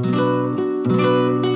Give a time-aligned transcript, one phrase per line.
[0.00, 1.47] thank you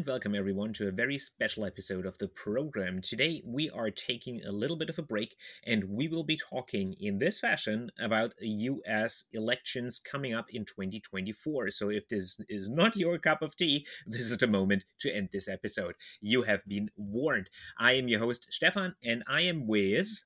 [0.00, 3.02] and welcome everyone to a very special episode of the program.
[3.02, 5.36] Today we are taking a little bit of a break
[5.66, 11.70] and we will be talking in this fashion about US elections coming up in 2024.
[11.72, 15.28] So if this is not your cup of tea, this is the moment to end
[15.32, 15.96] this episode.
[16.22, 17.50] You have been warned.
[17.78, 20.24] I am your host, Stefan, and I am with.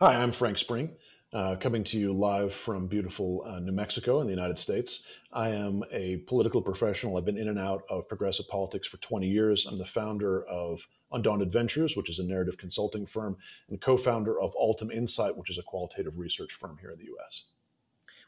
[0.00, 0.92] Hi, I'm Frank Spring
[1.32, 5.04] uh, coming to you live from beautiful uh, New Mexico in the United States.
[5.32, 7.16] I am a political professional.
[7.16, 9.66] I've been in and out of progressive politics for 20 years.
[9.66, 13.36] I'm the founder of Undaunted Ventures, which is a narrative consulting firm,
[13.68, 17.10] and co founder of Altum Insight, which is a qualitative research firm here in the
[17.18, 17.46] US.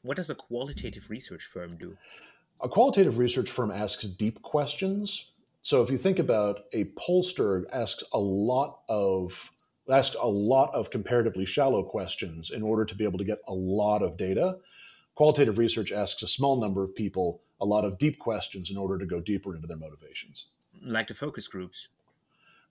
[0.03, 1.97] What does a qualitative research firm do?
[2.63, 5.31] A qualitative research firm asks deep questions.
[5.63, 9.53] So if you think about a pollster asks a lot of
[9.91, 13.55] ask a lot of comparatively shallow questions in order to be able to get a
[13.55, 14.59] lot of data.
[15.15, 18.99] Qualitative research asks a small number of people a lot of deep questions in order
[18.99, 20.47] to go deeper into their motivations.
[20.83, 21.89] Like the focus groups.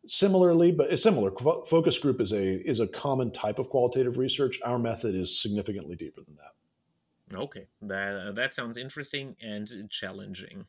[0.05, 1.31] Similarly, but it's similar.
[1.65, 4.59] Focus group is a is a common type of qualitative research.
[4.63, 7.37] Our method is significantly deeper than that.
[7.37, 10.65] Okay, that that sounds interesting and challenging.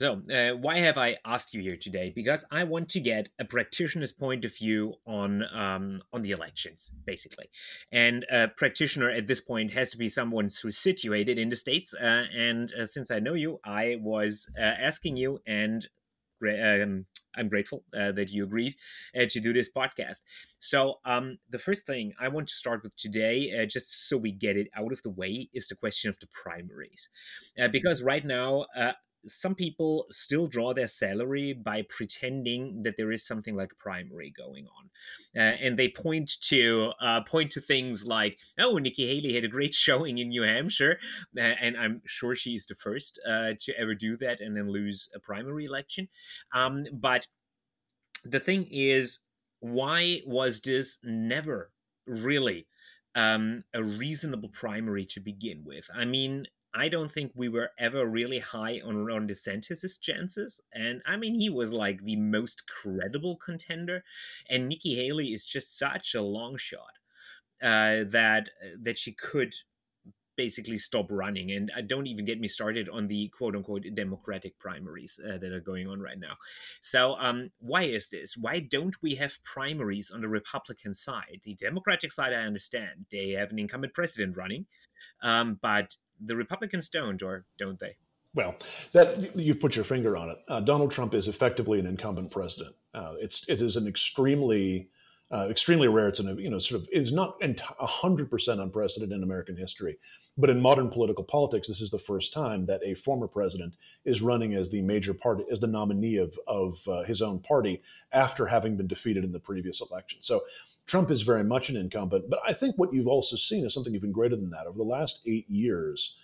[0.00, 2.12] So, uh, why have I asked you here today?
[2.14, 6.92] Because I want to get a practitioner's point of view on um, on the elections,
[7.04, 7.50] basically.
[7.90, 11.94] And a practitioner at this point has to be someone who's situated in the states.
[11.94, 15.88] Uh, and uh, since I know you, I was uh, asking you, and
[16.44, 18.76] um, I'm grateful uh, that you agreed
[19.16, 20.20] uh, to do this podcast.
[20.60, 24.56] So, um, the first thing I want to start with today, just so we get
[24.56, 27.08] it out of the way, is the question of the primaries.
[27.72, 28.66] Because right now,
[29.26, 34.66] some people still draw their salary by pretending that there is something like primary going
[34.66, 34.90] on,
[35.36, 39.48] uh, and they point to uh, point to things like, "Oh, Nikki Haley had a
[39.48, 40.98] great showing in New Hampshire,"
[41.36, 44.70] uh, and I'm sure she is the first uh, to ever do that and then
[44.70, 46.08] lose a primary election.
[46.54, 47.26] Um, but
[48.24, 49.20] the thing is,
[49.60, 51.72] why was this never
[52.06, 52.66] really?
[53.14, 55.90] Um, a reasonable primary to begin with.
[55.92, 56.46] I mean,
[56.78, 60.60] I don't think we were ever really high on Ron DeSantis' chances.
[60.72, 64.04] And I mean, he was like the most credible contender.
[64.48, 66.98] And Nikki Haley is just such a long shot
[67.62, 69.54] uh, that uh, that she could
[70.38, 71.50] basically stop running.
[71.50, 75.52] And uh, don't even get me started on the quote unquote democratic primaries uh, that
[75.52, 76.36] are going on right now.
[76.80, 78.36] So, um, why is this?
[78.36, 81.40] Why don't we have primaries on the Republican side?
[81.42, 83.06] The Democratic side, I understand.
[83.10, 84.66] They have an incumbent president running.
[85.22, 87.96] Um, but the Republicans don't, or don't they?
[88.34, 88.56] Well,
[88.92, 90.38] that you've put your finger on it.
[90.48, 92.76] Uh, Donald Trump is effectively an incumbent president.
[92.92, 94.90] Uh, it's it is an extremely
[95.32, 96.08] uh, extremely rare.
[96.08, 97.42] It's an you know sort of is not
[97.80, 99.98] hundred percent unprecedented in American history,
[100.36, 103.74] but in modern political politics, this is the first time that a former president
[104.04, 107.80] is running as the major party as the nominee of of uh, his own party
[108.12, 110.18] after having been defeated in the previous election.
[110.22, 110.42] So
[110.88, 112.28] Trump is very much an incumbent.
[112.28, 114.66] But I think what you've also seen is something even greater than that.
[114.66, 116.16] Over the last eight years,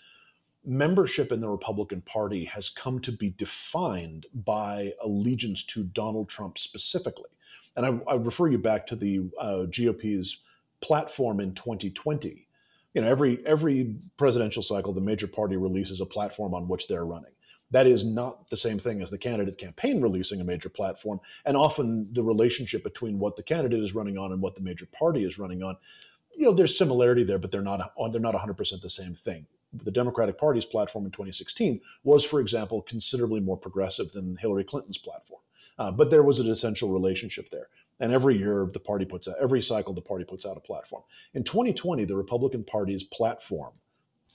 [0.65, 6.59] membership in the Republican Party has come to be defined by allegiance to Donald Trump
[6.59, 7.31] specifically.
[7.77, 10.39] And I, I refer you back to the uh, GOP's
[10.81, 12.49] platform in 2020.
[12.95, 17.05] You know, every every presidential cycle, the major party releases a platform on which they're
[17.05, 17.33] running.
[17.71, 21.21] That is not the same thing as the candidate campaign releasing a major platform.
[21.45, 24.87] And often the relationship between what the candidate is running on and what the major
[24.87, 25.77] party is running on,
[26.37, 29.47] you know, there's similarity there, but they're not they're not 100% the same thing.
[29.73, 34.99] The Democratic Party's platform in 2016 was, for example, considerably more progressive than Hillary Clinton's
[34.99, 35.41] platform.
[35.77, 37.69] Uh, but there was an essential relationship there.
[38.01, 41.03] And every year, the party puts out, every cycle, the party puts out a platform.
[41.33, 43.73] In 2020, the Republican Party's platform,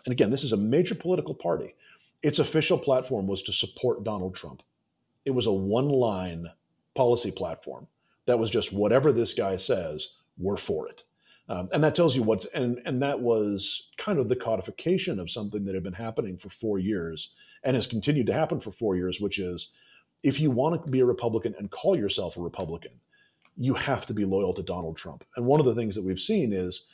[0.05, 1.75] and again, this is a major political party,
[2.21, 4.63] its official platform was to support Donald Trump.
[5.25, 6.47] It was a one line
[6.95, 7.87] policy platform
[8.25, 11.03] that was just whatever this guy says, we're for it.
[11.47, 15.31] Um, and that tells you what's, and, and that was kind of the codification of
[15.31, 17.33] something that had been happening for four years
[17.63, 19.73] and has continued to happen for four years, which is
[20.21, 22.91] if you want to be a Republican and call yourself a Republican,
[23.57, 25.25] you have to be loyal to Donald Trump.
[25.35, 26.85] And one of the things that we've seen is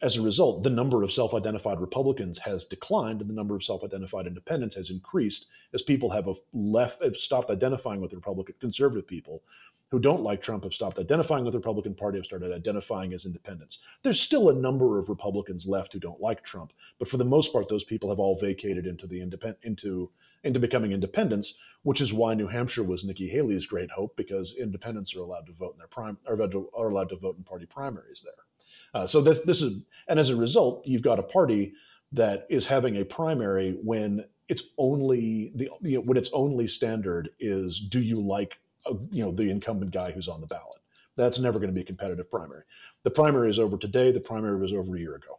[0.00, 3.64] as a result, the number of self identified Republicans has declined and the number of
[3.64, 8.54] self identified independents has increased as people have left, have stopped identifying with the Republican
[8.60, 9.42] conservative people
[9.90, 13.24] who don't like Trump have stopped identifying with the Republican Party, have started identifying as
[13.24, 13.78] independents.
[14.02, 17.52] There's still a number of Republicans left who don't like Trump, but for the most
[17.52, 20.10] part, those people have all vacated into the independent into
[20.44, 25.16] into becoming independents, which is why New Hampshire was Nikki Haley's great hope because independents
[25.16, 27.42] are allowed to vote in their prime are allowed to, are allowed to vote in
[27.42, 28.47] party primaries there.
[28.98, 29.76] Uh, so this this is
[30.08, 31.72] and as a result, you've got a party
[32.10, 37.30] that is having a primary when it's only the you know, when its only standard
[37.38, 40.74] is do you like uh, you know the incumbent guy who's on the ballot.
[41.16, 42.64] That's never going to be a competitive primary.
[43.04, 44.10] The primary is over today.
[44.10, 45.38] The primary was over a year ago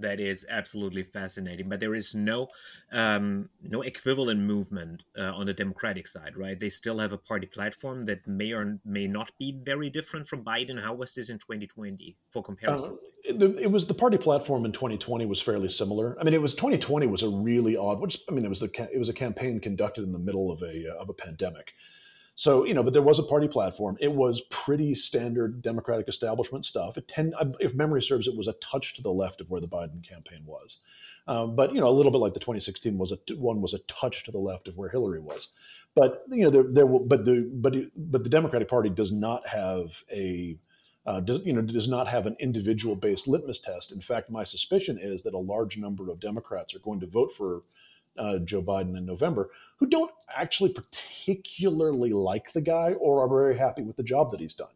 [0.00, 1.68] that is absolutely fascinating.
[1.68, 2.48] But there is no
[2.92, 6.58] um, no equivalent movement uh, on the Democratic side, right?
[6.58, 10.44] They still have a party platform that may or may not be very different from
[10.44, 10.80] Biden.
[10.82, 12.92] How was this in 2020 for comparison?
[12.92, 16.16] Uh, it, it, was the party platform in 2020 was fairly similar.
[16.18, 18.00] I mean, it was 2020 was a really odd.
[18.00, 20.62] Which I mean, it was a it was a campaign conducted in the middle of
[20.62, 21.74] a of a pandemic.
[22.40, 23.98] So, you know, but there was a party platform.
[24.00, 26.96] It was pretty standard Democratic establishment stuff.
[26.96, 29.66] It tend, if memory serves, it was a touch to the left of where the
[29.66, 30.78] Biden campaign was.
[31.28, 33.78] Um, but, you know, a little bit like the 2016 was a, one was a
[33.80, 35.50] touch to the left of where Hillary was.
[35.94, 39.46] But, you know, there, there will, but the, but, but the Democratic Party does not
[39.46, 40.56] have a,
[41.04, 43.92] uh, does, you know, does not have an individual based litmus test.
[43.92, 47.32] In fact, my suspicion is that a large number of Democrats are going to vote
[47.36, 47.60] for
[48.18, 53.58] uh, Joe Biden in November who don't actually particularly like the guy or are very
[53.58, 54.68] happy with the job that he's done.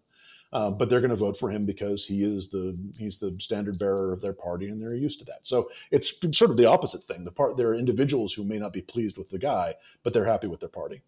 [0.52, 3.76] Uh, but they're going to vote for him because he is the he's the standard
[3.76, 5.40] bearer of their party and they're used to that.
[5.42, 7.25] So it's sort of the opposite thing.
[7.25, 10.25] The part there are individuals who may not be pleased with the guy, but they're
[10.25, 11.02] happy with their party.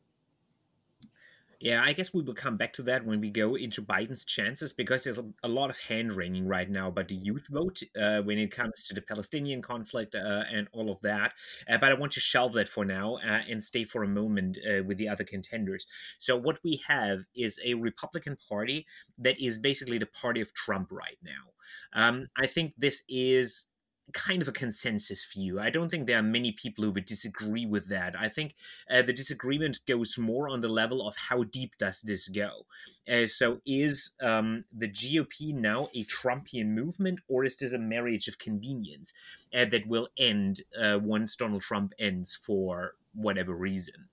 [1.60, 4.72] Yeah, I guess we will come back to that when we go into Biden's chances
[4.72, 8.38] because there's a, lot of hand wringing right now about the youth vote uh, when
[8.38, 11.32] it comes to the Palestinian conflict uh, and all of that.
[11.68, 14.58] Uh, but I want to shelve that for now uh, and stay for a moment
[14.58, 15.86] uh, with the other contenders.
[16.18, 18.86] So, what we have is a Republican Party
[19.18, 21.52] that is basically the party of Trump right now.
[21.94, 23.66] Um, I think this is
[24.12, 25.58] kind of a consensus view.
[25.60, 28.14] I don't think there are many people who would disagree with that.
[28.18, 28.54] I think
[28.90, 32.66] uh, the disagreement goes more on the level of how deep does this go.
[33.10, 38.28] Uh, so, is um, the GOP now a Trumpian movement, or is this a marriage
[38.28, 39.12] of convenience
[39.54, 44.08] uh, that will end uh, once Donald Trump ends for whatever reason?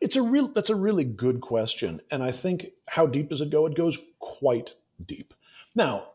[0.00, 0.48] It's a real.
[0.48, 3.66] That's a really good question, and I think how deep does it go?
[3.66, 5.30] It goes quite deep.
[5.74, 6.12] Now,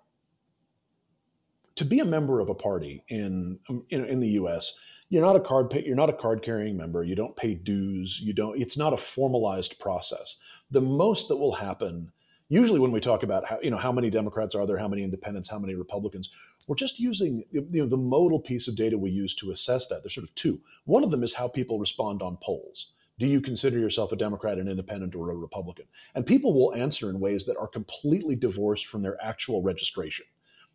[1.76, 4.78] to be a member of a party in, um, in in, the U.S.,
[5.10, 7.04] you're not a card pay, you're not a card carrying member.
[7.04, 8.22] You don't pay dues.
[8.22, 8.60] You don't.
[8.60, 10.38] It's not a formalized process.
[10.72, 12.12] The most that will happen,
[12.48, 15.04] usually when we talk about how you know how many Democrats are there, how many
[15.04, 16.30] Independents, how many Republicans,
[16.68, 20.02] we're just using you know the modal piece of data we use to assess that.
[20.02, 20.62] There's sort of two.
[20.86, 22.94] One of them is how people respond on polls.
[23.20, 25.86] Do you consider yourself a Democrat, an independent, or a Republican?
[26.16, 30.26] And people will answer in ways that are completely divorced from their actual registration.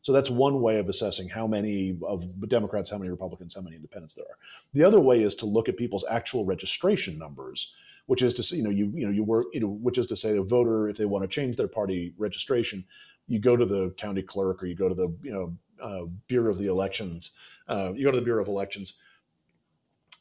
[0.06, 3.74] So that's one way of assessing how many of Democrats, how many Republicans, how many
[3.74, 4.38] independents there are.
[4.72, 7.74] The other way is to look at people's actual registration numbers,
[8.06, 10.06] which is to say, you know, you you know, you work, you know, which is
[10.06, 12.84] to say, a voter, if they want to change their party registration,
[13.26, 16.50] you go to the county clerk or you go to the you know uh, Bureau
[16.50, 17.32] of the Elections,
[17.66, 19.00] uh, you go to the Bureau of Elections,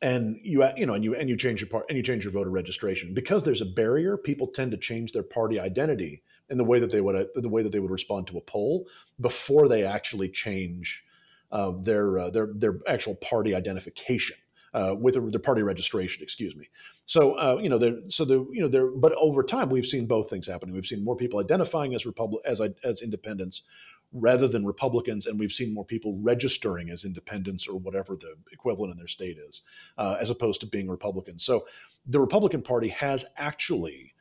[0.02, 2.34] and you you know and you and you change your part and you change your
[2.34, 4.18] voter registration because there's a barrier.
[4.18, 7.64] People tend to change their party identity in the way that they would the way
[7.64, 8.88] that they would respond to a poll
[9.20, 11.04] before they actually change
[11.52, 14.38] uh, their uh, their their actual party identification.
[14.74, 16.68] Uh, with the party registration, excuse me.
[17.06, 17.80] So uh, you know,
[18.10, 18.88] so the you know, there.
[18.88, 20.76] But over time, we've seen both things happening.
[20.76, 23.62] We've seen more people identifying as republic as as independents
[24.12, 28.92] rather than Republicans, and we've seen more people registering as independents or whatever the equivalent
[28.92, 29.62] in their state is,
[29.98, 31.44] uh, as opposed to being Republicans.
[31.44, 31.66] So
[32.06, 34.14] the Republican Party has actually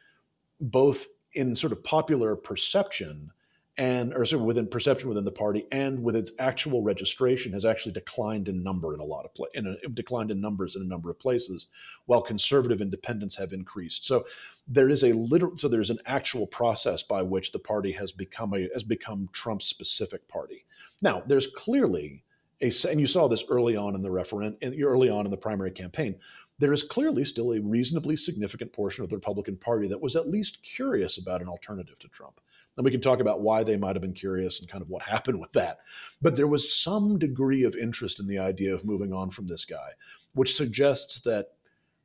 [0.61, 3.31] both in sort of popular perception
[3.77, 7.65] and or sort of within perception within the party and with its actual registration has
[7.65, 10.83] actually declined in number in a lot of pla- in a, declined in numbers in
[10.83, 11.67] a number of places
[12.07, 14.07] while conservative independents have increased.
[14.07, 14.27] So
[14.69, 18.55] there is a literal so there's an actual process by which the party has become
[18.55, 20.67] a has become Trump's specific party.
[21.03, 22.23] Now there's clearly
[22.63, 25.73] a and you saw this early on in the referendum early on in the primary
[25.73, 26.17] campaign
[26.59, 30.29] there is clearly still a reasonably significant portion of the Republican Party that was at
[30.29, 32.41] least curious about an alternative to Trump.
[32.77, 35.03] And we can talk about why they might have been curious and kind of what
[35.09, 35.79] happened with that.
[36.23, 39.65] But there was some degree of interest in the idea of moving on from this
[39.65, 39.91] guy,
[40.33, 41.47] which suggests that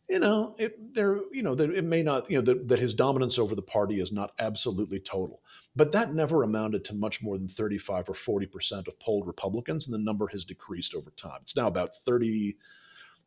[0.10, 2.96] you know, it, there, you know, that it may not, you know, that, that his
[2.96, 5.40] dominance over the party is not absolutely total,
[5.76, 9.86] but that never amounted to much more than 35 or 40 percent of polled Republicans,
[9.86, 11.40] and the number has decreased over time.
[11.44, 11.96] It's now about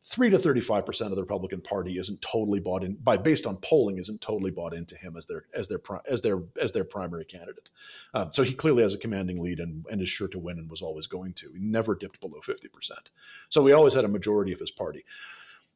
[0.05, 3.57] 33 to 35 percent of the Republican Party isn't totally bought in by based on
[3.57, 5.79] polling isn't totally bought into him as their as their
[6.09, 7.69] as their as their primary candidate.
[8.13, 10.69] Um, so he clearly has a commanding lead and, and is sure to win and
[10.69, 11.51] was always going to.
[11.53, 13.09] He never dipped below 50 percent.
[13.49, 15.05] So he always had a majority of his party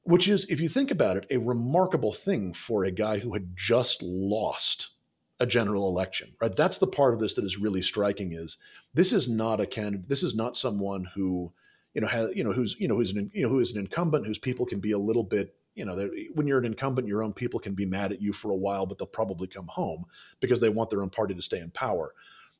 [0.07, 3.57] which is, if you think about it, a remarkable thing for a guy who had
[3.57, 4.93] just lost
[5.38, 6.55] a general election, right?
[6.55, 8.55] That's the part of this that is really striking is
[8.93, 11.51] this is not a candidate, this is not someone who,
[11.94, 13.79] you know, has, you know, who's, you know, who's an, you know, who is an
[13.79, 17.24] incumbent whose people can be a little bit, you know, when you're an incumbent, your
[17.24, 20.06] own people can be mad at you for a while, but they'll probably come home
[20.39, 22.13] because they want their own party to stay in power.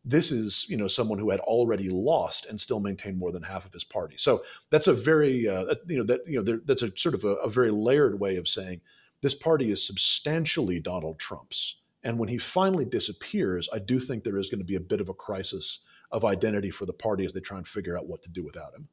[0.06, 3.66] This is, you know, someone who had already lost and still maintained more than half
[3.66, 4.16] of his party.
[4.18, 7.36] So that's a very, uh, you know, that you know, that's a sort of a,
[7.36, 8.82] a very layered way of saying
[9.22, 11.82] this party is substantially Donald Trump's.
[12.04, 15.02] And when he finally disappears, I do think there is going to be a bit
[15.02, 18.22] of a crisis of identity for the party as they try and figure out what
[18.24, 18.88] to do without him.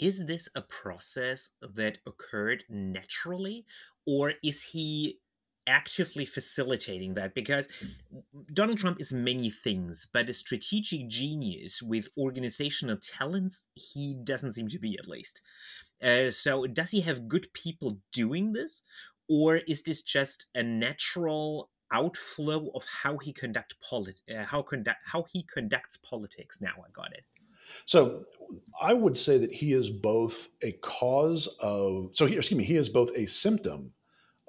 [0.00, 3.66] Is this a process that occurred naturally,
[4.06, 5.20] or is he
[5.66, 7.68] actively facilitating that because
[8.52, 14.68] Donald Trump is many things, but a strategic genius with organizational talents, he doesn't seem
[14.68, 15.42] to be at least.
[16.02, 18.82] Uh, so, does he have good people doing this,
[19.28, 24.98] or is this just a natural outflow of how he conduct polit- uh, how conduct
[25.04, 26.60] how he conducts politics?
[26.60, 27.24] Now I got it.
[27.86, 28.24] So
[28.80, 32.76] I would say that he is both a cause of so he, excuse me he
[32.76, 33.92] is both a symptom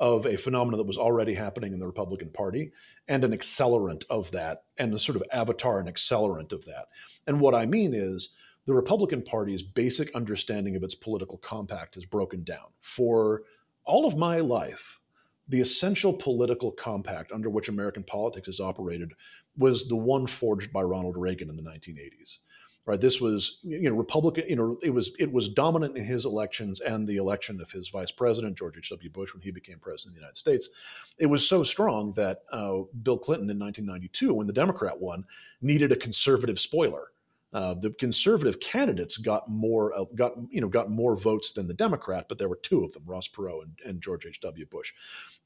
[0.01, 2.72] of a phenomenon that was already happening in the Republican Party
[3.08, 6.88] and an accelerant of that, and a sort of avatar and accelerant of that.
[7.28, 8.34] And what I mean is
[8.66, 12.68] the Republican Party's basic understanding of its political compact has broken down.
[12.80, 13.44] For
[13.86, 15.00] all of my life,
[15.48, 19.13] the essential political compact under which American politics has operated
[19.56, 22.38] was the one forged by Ronald Reagan in the 1980s
[22.86, 26.26] right this was you know republican you know it was it was dominant in his
[26.26, 30.12] elections and the election of his vice president george h.w bush when he became president
[30.12, 30.70] of the united states
[31.18, 35.26] it was so strong that uh, bill clinton in 1992 when the democrat won
[35.62, 37.10] needed a conservative spoiler
[37.54, 41.74] uh, the conservative candidates got more uh, got you know got more votes than the
[41.74, 44.40] Democrat, but there were two of them, Ross Perot and, and George H.
[44.40, 44.66] W.
[44.66, 44.94] Bush.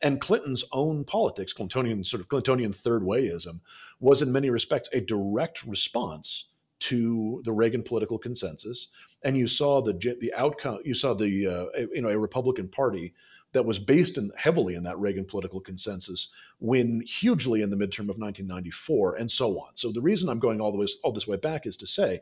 [0.03, 3.61] And Clinton's own politics, Clintonian sort of Clintonian third wayism,
[3.99, 8.89] was in many respects a direct response to the Reagan political consensus,
[9.23, 10.79] and you saw the the outcome.
[10.83, 13.13] You saw the uh, you know a Republican Party
[13.53, 16.29] that was based in, heavily in that Reagan political consensus
[16.59, 19.69] win hugely in the midterm of 1994, and so on.
[19.75, 22.21] So the reason I'm going all the way all this way back is to say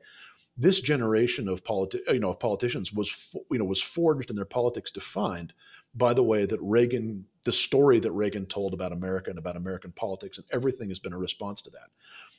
[0.56, 4.46] this generation of politi- you know of politicians was you know was forged and their
[4.46, 5.54] politics defined
[5.96, 9.92] by the way that Reagan the story that Reagan told about America and about American
[9.92, 11.90] politics and everything has been a response to that.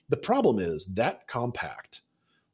[0.09, 2.03] The problem is that compact,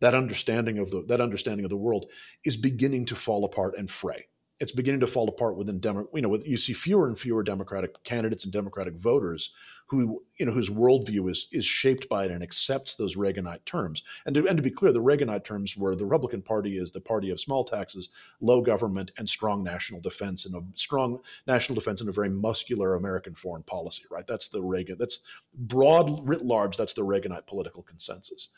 [0.00, 2.06] that understanding of the that understanding of the world
[2.44, 4.26] is beginning to fall apart and fray.
[4.60, 8.04] It's beginning to fall apart within Demo, you know, you see fewer and fewer Democratic
[8.04, 9.54] candidates and Democratic voters
[9.86, 14.04] who, you know, whose worldview is is shaped by it and accepts those Reaganite terms.
[14.26, 17.00] And to, and to be clear, the Reaganite terms were the Republican Party is the
[17.00, 22.02] party of small taxes, low government, and strong national defense, and a strong national defense
[22.02, 24.04] and a very muscular American foreign policy.
[24.10, 24.26] Right?
[24.26, 24.96] That's the Reagan.
[24.98, 25.20] That's
[25.54, 26.76] broad writ large.
[26.76, 28.48] That's the Reaganite political consensus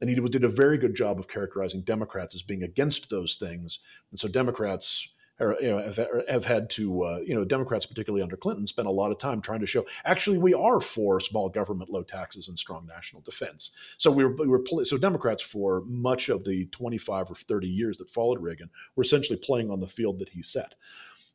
[0.00, 3.80] and he did a very good job of characterizing Democrats as being against those things.
[4.10, 5.08] And so Democrats
[5.40, 8.92] you know, have, have had to, uh, you know, Democrats, particularly under Clinton, spent a
[8.92, 12.58] lot of time trying to show actually we are for small government, low taxes, and
[12.58, 13.70] strong national defense.
[13.96, 17.98] So we were, we were so Democrats for much of the 25 or 30 years
[17.98, 20.74] that followed Reagan were essentially playing on the field that he set.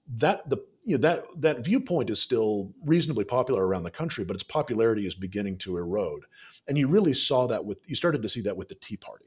[0.08, 4.36] That the you know, that that viewpoint is still reasonably popular around the country, but
[4.36, 6.26] its popularity is beginning to erode.
[6.68, 9.26] And you really saw that with you started to see that with the Tea Party.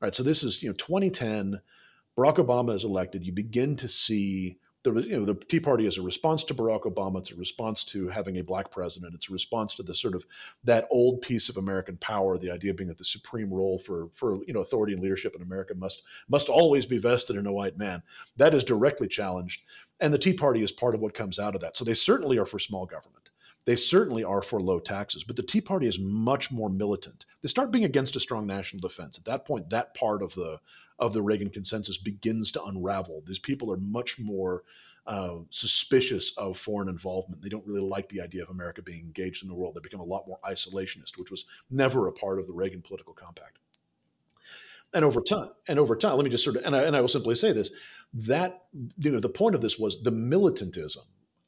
[0.00, 1.60] Right, so this is you know 2010
[2.16, 5.96] Barack Obama is elected, you begin to see the you know the Tea Party is
[5.96, 7.18] a response to Barack Obama.
[7.18, 9.14] It's a response to having a black president.
[9.14, 10.26] It's a response to the sort of
[10.64, 14.40] that old piece of American power, the idea being that the supreme role for for
[14.46, 17.78] you know authority and leadership in America must must always be vested in a white
[17.78, 18.02] man.
[18.36, 19.62] That is directly challenged,
[20.00, 21.76] and the Tea Party is part of what comes out of that.
[21.76, 23.30] So they certainly are for small government.
[23.64, 27.26] They certainly are for low taxes, but the Tea Party is much more militant.
[27.42, 29.18] They start being against a strong national defense.
[29.18, 30.58] At that point, that part of the
[31.02, 33.24] of the Reagan consensus begins to unravel.
[33.26, 34.62] These people are much more
[35.04, 37.42] uh, suspicious of foreign involvement.
[37.42, 39.74] They don't really like the idea of America being engaged in the world.
[39.74, 43.14] They become a lot more isolationist, which was never a part of the Reagan political
[43.14, 43.58] compact.
[44.94, 47.00] And over time, and over time, let me just sort of, and I, and I
[47.00, 47.72] will simply say this:
[48.14, 48.62] that
[48.96, 51.02] you know the point of this was the militantism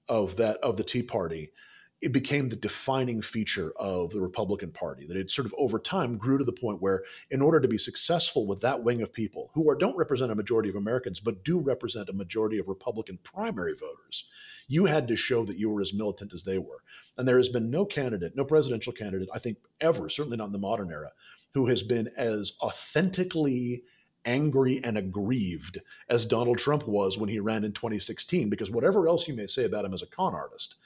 [0.09, 1.53] of that of the Tea Party.
[2.01, 5.07] It became the defining feature of the Republican Party.
[5.07, 7.79] That it sort of over time grew to the point where, in order to be
[7.79, 11.45] successful with that wing of people who are, don't represent a majority of Americans, but
[11.45, 14.29] do represent a majority of Republican primary voters,
[14.69, 16.83] you had to show that you were as militant as they were.
[17.17, 20.53] And there has been no candidate, no presidential candidate, I think ever, certainly not in
[20.53, 21.13] the modern era,
[21.55, 23.83] who has been as authentically
[24.25, 28.49] angry and aggrieved as Donald Trump was when he ran in 2016.
[28.49, 30.77] Because whatever else you may say about him as a con artist,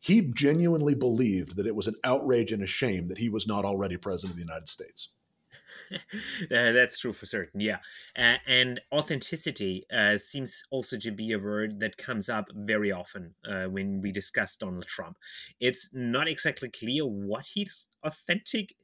[0.00, 3.64] he genuinely believed that it was an outrage and a shame that he was not
[3.64, 5.08] already president of the United States.
[6.50, 7.78] that's true for certain, yeah.
[8.16, 13.34] Uh, and authenticity uh, seems also to be a word that comes up very often
[13.48, 15.16] uh, when we discuss Donald Trump.
[15.60, 18.74] It's not exactly clear what he's authentic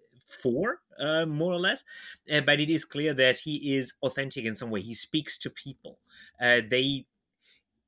[0.42, 1.84] for, uh, more or less.
[2.32, 4.80] Uh, but it is clear that he is authentic in some way.
[4.80, 5.98] He speaks to people.
[6.40, 7.06] Uh, they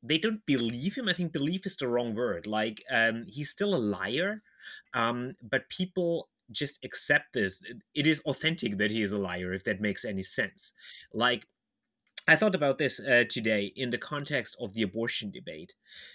[0.02, 1.08] they don't believe him.
[1.08, 2.46] I think belief is the wrong word.
[2.46, 4.42] Like um, he's still a liar,
[4.94, 7.62] um, but people just accept this.
[7.94, 10.72] It is authentic that he is a liar, if that makes any sense.
[11.12, 11.46] Like
[12.28, 15.74] I thought about this uh, today in the context of the abortion debate,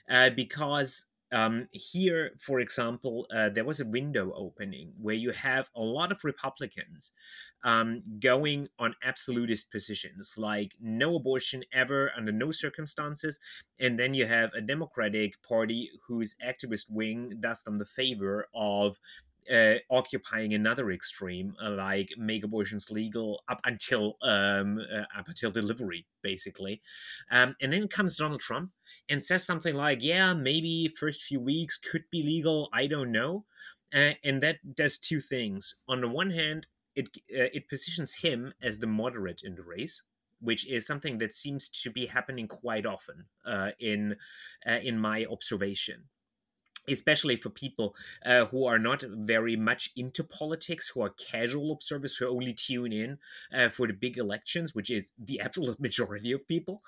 [0.10, 5.70] uh, because um, here, for example, uh, there was a window opening where you have
[5.76, 7.12] a lot of Republicans
[7.64, 13.40] um, going on absolutist positions, like no abortion ever under no circumstances.
[13.80, 19.00] And then you have a Democratic Party whose activist wing does them the favor of
[19.52, 25.52] uh, occupying another extreme, uh, like make abortions legal up until um, uh, up until
[25.52, 26.82] delivery, basically.
[27.32, 28.72] Um, and then comes Donald Trump
[29.12, 32.70] and says something like, "Yeah, maybe first few weeks could be legal.
[32.74, 33.46] I don't know."
[33.94, 35.76] Uh, and that does two things.
[35.88, 40.02] On the one hand, it uh, it positions him as the moderate in the race,
[40.40, 44.16] which is something that seems to be happening quite often uh, in
[44.66, 46.10] in my observation
[46.92, 47.96] especially for people
[48.26, 52.94] uh, who are not very much into politics, who are casual observers who only tune
[52.94, 53.18] in
[53.56, 56.82] uh, for the big elections, which is the absolute majority of people.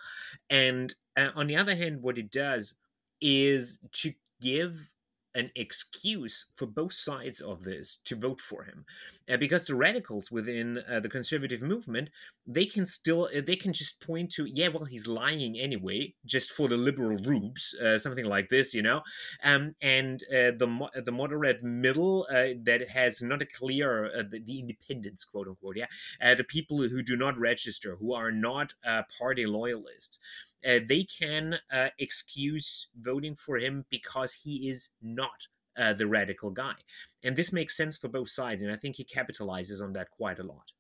[0.50, 2.76] And uh, on the other hand, what it does
[3.22, 4.92] is to give
[5.36, 8.86] an excuse for both sides of this to vote for him.
[9.30, 12.10] Uh, because the radicals within uh, the conservative movement
[12.46, 16.52] they can still uh, they can just point to yeah well he's lying anyway just
[16.52, 19.02] for the liberal groups uh, something like this you know?
[19.42, 24.40] Um, and uh, the mo- the moderate middle uh, that has not a clear the,
[24.40, 28.74] the, independents quote unquote yeah the people who do not register who are not
[29.18, 30.20] party loyalists
[30.68, 35.48] uh, they can uh, excuse voting for him because he is not
[35.78, 36.76] uh, the radical guy.
[37.24, 38.62] And this makes sense for both sides.
[38.62, 40.72] And I think he capitalizes on that quite a lot.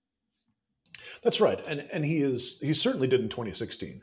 [1.23, 1.59] That's right.
[1.67, 4.01] And, and he is, he certainly did in 2016,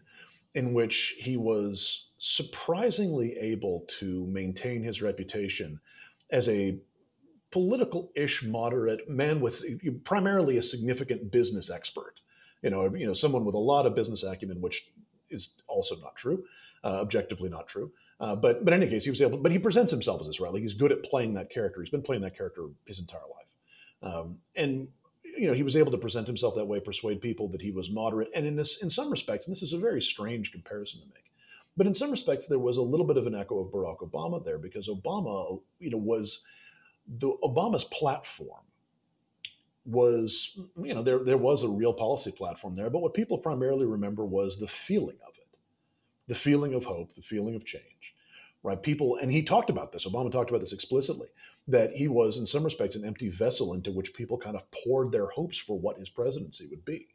[0.55, 5.81] in which he was surprisingly able to maintain his reputation
[6.31, 6.81] as a
[7.51, 9.65] political ish moderate man with
[10.05, 12.21] primarily a significant business expert
[12.63, 14.91] you know, you know, someone with a lot of business acumen, which
[15.31, 16.45] is also not true,
[16.85, 17.93] uh, objectively not true.
[18.21, 19.39] Uh, but but in any case, he was able.
[19.39, 20.61] But he presents himself as this rally.
[20.61, 21.81] He's good at playing that character.
[21.81, 24.89] He's been playing that character his entire life, um, and
[25.25, 27.91] you know he was able to present himself that way, persuade people that he was
[27.91, 28.29] moderate.
[28.35, 31.33] And in this, in some respects, and this is a very strange comparison to make,
[31.79, 34.45] but in some respects, there was a little bit of an echo of Barack Obama
[34.45, 36.43] there because Obama, you know, was
[37.09, 38.65] the Obama's platform
[39.85, 42.91] was, you know, there, there was a real policy platform there.
[42.91, 45.59] But what people primarily remember was the feeling of it,
[46.27, 48.15] the feeling of hope, the feeling of change,
[48.63, 48.83] right?
[48.83, 51.29] People, and he talked about this, Obama talked about this explicitly,
[51.67, 55.13] that he was, in some respects, an empty vessel into which people kind of poured
[55.13, 57.09] their hopes for what his presidency would be.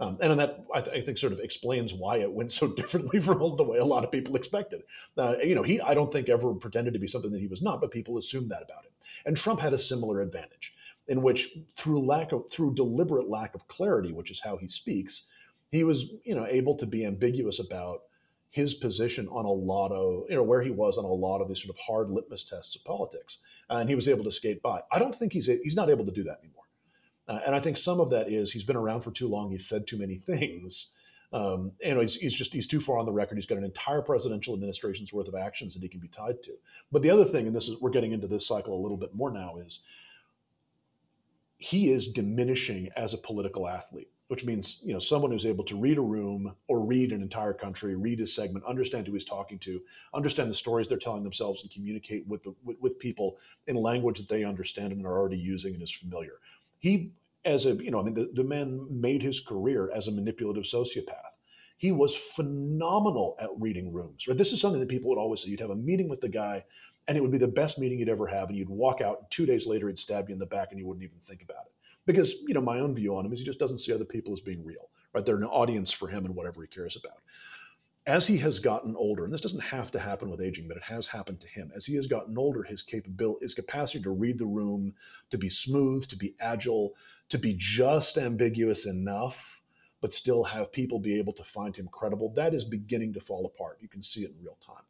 [0.00, 3.18] Um, and that I, th- I, think sort of explains why it went so differently
[3.18, 4.82] from the way a lot of people expected.
[5.16, 7.62] Uh, you know, he I don't think ever pretended to be something that he was
[7.62, 8.92] not, but people assumed that about him.
[9.26, 10.72] And Trump had a similar advantage
[11.08, 15.26] in which through lack of through deliberate lack of clarity, which is how he speaks,
[15.70, 18.02] he was you know able to be ambiguous about
[18.50, 21.48] his position on a lot of you know where he was on a lot of
[21.48, 23.40] these sort of hard litmus tests of politics,
[23.70, 24.82] and he was able to skate by.
[24.92, 26.64] I don't think he's he's not able to do that anymore,
[27.26, 29.50] uh, and I think some of that is he's been around for too long.
[29.50, 30.90] He's said too many things.
[31.30, 33.36] Um, you know, he's, he's just he's too far on the record.
[33.36, 36.52] He's got an entire presidential administration's worth of actions that he can be tied to.
[36.90, 39.14] But the other thing, and this is we're getting into this cycle a little bit
[39.14, 39.82] more now, is
[41.58, 45.76] he is diminishing as a political athlete, which means you know someone who's able to
[45.76, 49.58] read a room or read an entire country, read a segment, understand who he's talking
[49.58, 49.82] to,
[50.14, 54.18] understand the stories they're telling themselves, and communicate with the, with, with people in language
[54.18, 56.38] that they understand and are already using and is familiar.
[56.78, 57.10] He,
[57.44, 60.64] as a you know, I mean, the, the man made his career as a manipulative
[60.64, 61.34] sociopath.
[61.76, 64.26] He was phenomenal at reading rooms.
[64.26, 64.36] Right?
[64.36, 65.50] This is something that people would always say.
[65.50, 66.64] You'd have a meeting with the guy,
[67.08, 69.30] and it would be the best meeting you'd ever have, and you'd walk out, and
[69.30, 71.66] two days later, he'd stab you in the back, and you wouldn't even think about
[71.66, 71.72] it.
[72.06, 74.32] Because you know, my own view on him is he just doesn't see other people
[74.32, 74.90] as being real.
[75.12, 75.24] Right?
[75.24, 77.20] They're an audience for him and whatever he cares about
[78.08, 80.82] as he has gotten older, and this doesn't have to happen with aging, but it
[80.84, 81.70] has happened to him.
[81.76, 84.94] As he has gotten older, his capability, his capacity to read the room,
[85.28, 86.94] to be smooth, to be agile,
[87.28, 89.60] to be just ambiguous enough,
[90.00, 93.44] but still have people be able to find him credible, that is beginning to fall
[93.44, 93.76] apart.
[93.82, 94.84] You can see it in real time.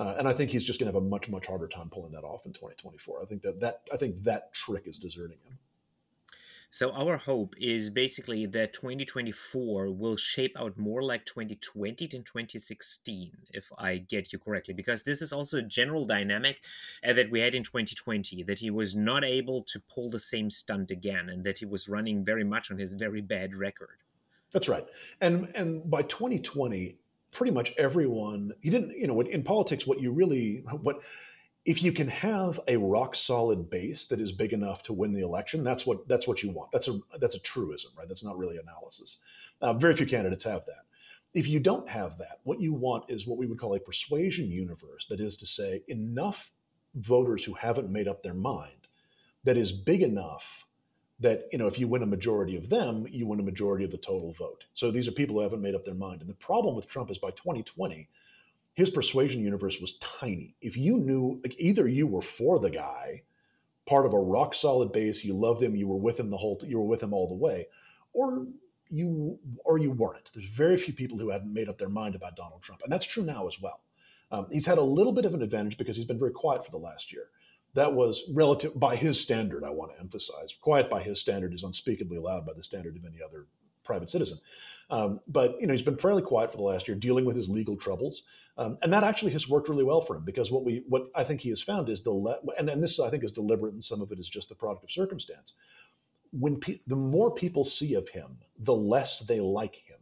[0.00, 2.12] Uh, and I think he's just going to have a much, much harder time pulling
[2.12, 3.20] that off in 2024.
[3.20, 5.58] I think that, that I think that trick is deserting him.
[6.70, 13.32] So our hope is basically that 2024 will shape out more like 2020 than 2016,
[13.52, 16.62] if I get you correctly, because this is also a general dynamic
[17.06, 20.48] uh, that we had in 2020, that he was not able to pull the same
[20.48, 23.98] stunt again, and that he was running very much on his very bad record.
[24.52, 24.86] That's right,
[25.20, 26.98] and and by 2020,
[27.30, 31.00] pretty much everyone he didn't, you know, in politics, what you really what
[31.66, 35.20] if you can have a rock solid base that is big enough to win the
[35.20, 36.72] election, that's what that's what you want.
[36.72, 38.08] That's a that's a truism, right?
[38.08, 39.18] That's not really analysis.
[39.60, 40.84] Uh, very few candidates have that.
[41.32, 44.50] If you don't have that, what you want is what we would call a persuasion
[44.50, 45.06] universe.
[45.06, 46.50] That is to say, enough
[46.94, 48.88] voters who haven't made up their mind
[49.44, 50.66] that is big enough
[51.20, 53.90] that you know if you win a majority of them, you win a majority of
[53.90, 54.64] the total vote.
[54.74, 56.20] So these are people who haven't made up their mind.
[56.20, 58.08] And the problem with Trump is by 2020
[58.74, 60.54] his persuasion universe was tiny.
[60.60, 63.22] If you knew, like, either you were for the guy,
[63.86, 66.58] part of a rock solid base, you loved him, you were with him the whole,
[66.66, 67.66] you were with him all the way,
[68.12, 68.46] or
[68.88, 70.30] you or you weren't.
[70.32, 73.06] There's very few people who hadn't made up their mind about Donald Trump, and that's
[73.06, 73.80] true now as well.
[74.32, 76.70] Um, he's had a little bit of an advantage because he's been very quiet for
[76.70, 77.28] the last year.
[77.74, 79.64] That was relative by his standard.
[79.64, 83.04] I want to emphasize, quiet by his standard is unspeakably loud by the standard of
[83.04, 83.46] any other
[83.84, 84.38] private citizen.
[84.90, 87.48] Um, but you know, he's been fairly quiet for the last year, dealing with his
[87.48, 88.24] legal troubles,
[88.58, 91.22] um, and that actually has worked really well for him because what we what I
[91.22, 93.84] think he has found is the le- and and this I think is deliberate, and
[93.84, 95.54] some of it is just the product of circumstance.
[96.32, 99.98] When pe- the more people see of him, the less they like him,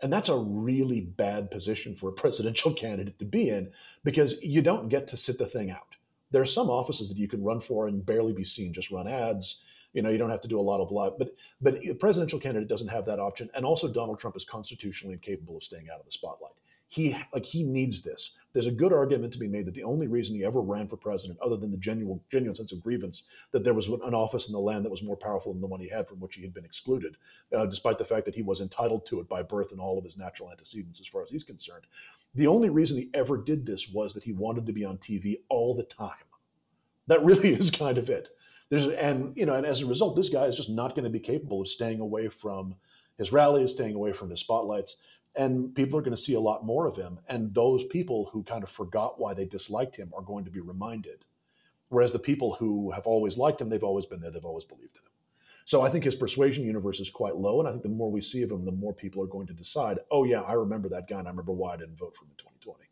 [0.00, 3.72] and that's a really bad position for a presidential candidate to be in
[4.04, 5.95] because you don't get to sit the thing out.
[6.36, 9.08] There are some offices that you can run for and barely be seen, just run
[9.08, 9.62] ads
[9.96, 12.38] you know, you don't have to do a lot of live, but but a presidential
[12.38, 13.48] candidate doesn't have that option.
[13.54, 16.52] And also, Donald Trump is constitutionally incapable of staying out of the spotlight.
[16.86, 18.36] He like he needs this.
[18.52, 20.98] There's a good argument to be made that the only reason he ever ran for
[20.98, 24.52] president, other than the genuine genuine sense of grievance that there was an office in
[24.52, 26.52] the land that was more powerful than the one he had from which he had
[26.52, 27.16] been excluded,
[27.54, 30.04] uh, despite the fact that he was entitled to it by birth and all of
[30.04, 31.86] his natural antecedents, as far as he's concerned.
[32.34, 35.36] The only reason he ever did this was that he wanted to be on TV
[35.48, 36.25] all the time.
[37.06, 38.28] That really is kind of it.
[38.68, 41.10] There's and you know, and as a result, this guy is just not going to
[41.10, 42.76] be capable of staying away from
[43.16, 44.96] his rallies, staying away from his spotlights,
[45.36, 47.18] and people are going to see a lot more of him.
[47.28, 50.60] And those people who kind of forgot why they disliked him are going to be
[50.60, 51.24] reminded.
[51.88, 54.96] Whereas the people who have always liked him, they've always been there, they've always believed
[54.96, 55.12] in him.
[55.64, 58.20] So I think his persuasion universe is quite low, and I think the more we
[58.20, 61.08] see of him, the more people are going to decide, oh yeah, I remember that
[61.08, 62.85] guy, and I remember why I didn't vote for him in 2020.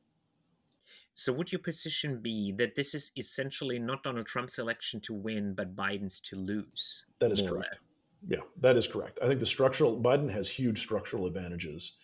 [1.16, 5.55] So, would your position be that this is essentially not Donald Trump's election to win,
[5.55, 7.05] but Biden's to lose?
[7.20, 7.79] That is correct.
[8.27, 9.20] Yeah, that is correct.
[9.22, 11.98] I think the structural Biden has huge structural advantages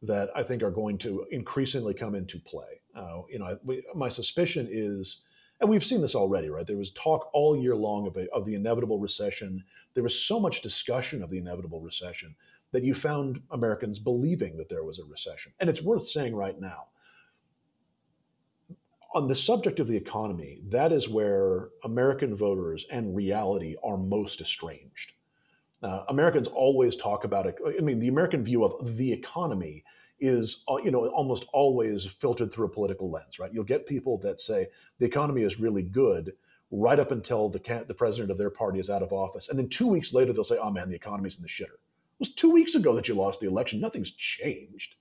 [0.00, 2.80] that I think are going to increasingly come into play.
[2.94, 5.24] Uh, you know, we, my suspicion is,
[5.60, 6.66] and we've seen this already, right?
[6.66, 9.64] There was talk all year long of, a, of the inevitable recession.
[9.92, 12.34] There was so much discussion of the inevitable recession
[12.72, 15.52] that you found Americans believing that there was a recession.
[15.60, 16.88] And it's worth saying right now
[19.14, 24.40] on the subject of the economy, that is where American voters and reality are most
[24.40, 25.12] estranged.
[25.82, 27.56] Uh, Americans always talk about it.
[27.66, 29.84] I mean, the American view of the economy
[30.18, 33.52] is, uh, you know, almost always filtered through a political lens, right?
[33.52, 36.32] You'll get people that say the economy is really good
[36.70, 39.68] right up until the the president of their party is out of office, and then
[39.68, 42.50] two weeks later they'll say, "Oh man, the economy's in the shitter." It was two
[42.50, 43.80] weeks ago that you lost the election.
[43.80, 44.94] Nothing's changed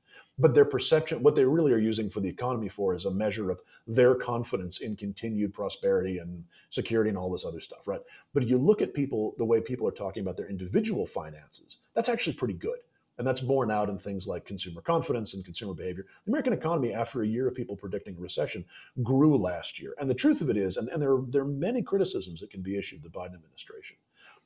[0.43, 3.49] but their perception, what they really are using for the economy for, is a measure
[3.49, 8.01] of their confidence in continued prosperity and security and all this other stuff, right?
[8.33, 12.09] But you look at people, the way people are talking about their individual finances, that's
[12.09, 12.79] actually pretty good.
[13.17, 16.07] And that's borne out in things like consumer confidence and consumer behavior.
[16.25, 18.65] The American economy, after a year of people predicting recession,
[19.01, 19.95] grew last year.
[19.97, 22.51] And the truth of it is, and, and there, are, there are many criticisms that
[22.51, 23.95] can be issued to the Biden administration,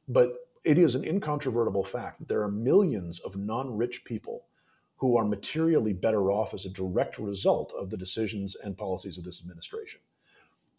[0.07, 0.29] but
[0.63, 4.43] it is an incontrovertible fact that there are millions of non rich people
[4.97, 9.23] who are materially better off as a direct result of the decisions and policies of
[9.23, 10.01] this administration.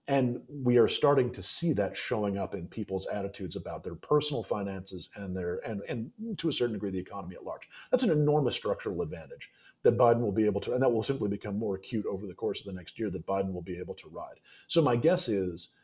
[0.09, 4.43] and we are starting to see that showing up in people's attitudes about their personal
[4.43, 7.69] finances and their and and to a certain degree the economy at large.
[7.91, 9.51] That's an enormous structural advantage
[9.83, 12.35] that Biden will be able to, and that will simply become more acute over the
[12.35, 14.41] course of the next year that Biden will be able to ride.
[14.67, 15.75] So my guess is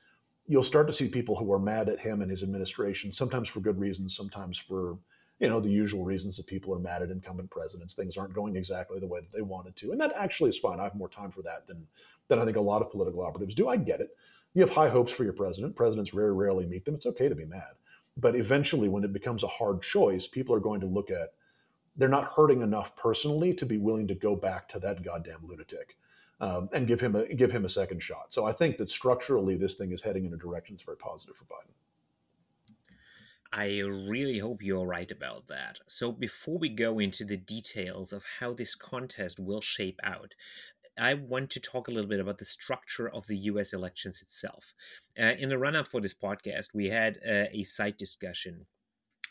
[0.47, 3.61] you'll start to see people who are mad at him and his administration, sometimes for
[3.61, 4.99] good reasons, sometimes for
[5.41, 7.95] you know the usual reasons that people are mad at incumbent presidents.
[7.95, 10.81] Things aren't going exactly the way that they wanted to, and that actually is fine.
[10.81, 11.87] I have more time for that than
[12.29, 13.69] than I think a lot of political operatives do.
[13.69, 14.17] I get it.
[14.55, 15.77] You have high hopes for your president.
[15.77, 16.95] Presidents very rarely meet them.
[16.95, 17.75] It's okay to be mad,
[18.17, 21.31] but eventually, when it becomes a hard choice, people are going to look at
[21.97, 25.97] they're not hurting enough personally to be willing to go back to that goddamn lunatic
[26.41, 28.33] um, and give him a give him a second shot.
[28.35, 31.37] So I think that structurally, this thing is heading in a direction that's very positive
[31.37, 31.73] for Biden.
[33.57, 35.79] I really hope you're right about that.
[35.87, 40.35] So, before we go into the details of how this contest will shape out,
[40.99, 44.75] I want to talk a little bit about the structure of the US elections itself.
[45.17, 48.67] Uh, in the run up for this podcast, we had uh, a side discussion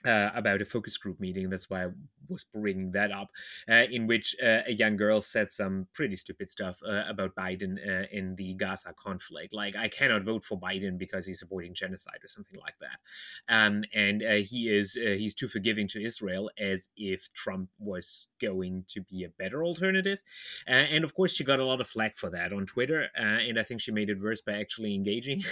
[0.06, 1.50] uh, about a focus group meeting.
[1.50, 1.89] That's why I
[2.30, 3.30] was bringing that up,
[3.70, 7.78] uh, in which uh, a young girl said some pretty stupid stuff uh, about Biden
[7.78, 9.54] uh, in the Gaza conflict.
[9.54, 13.00] Like, I cannot vote for Biden because he's supporting genocide or something like that.
[13.48, 18.86] Um, and uh, he is he's too forgiving to Israel, as if Trump was going
[18.89, 20.20] to be a better alternative.
[20.68, 23.63] and of course, she got a lot of flack for that on Twitter, and I
[23.63, 25.44] think she made it worse by actually engaging,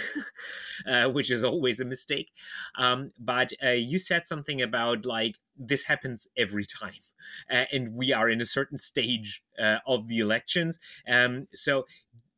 [1.12, 2.30] which is always a mistake.
[2.76, 6.92] Um, but you said something something about like this happens every time.
[7.50, 10.78] Uh, and we are in a certain stage uh, of the elections.
[11.08, 11.86] Um, so,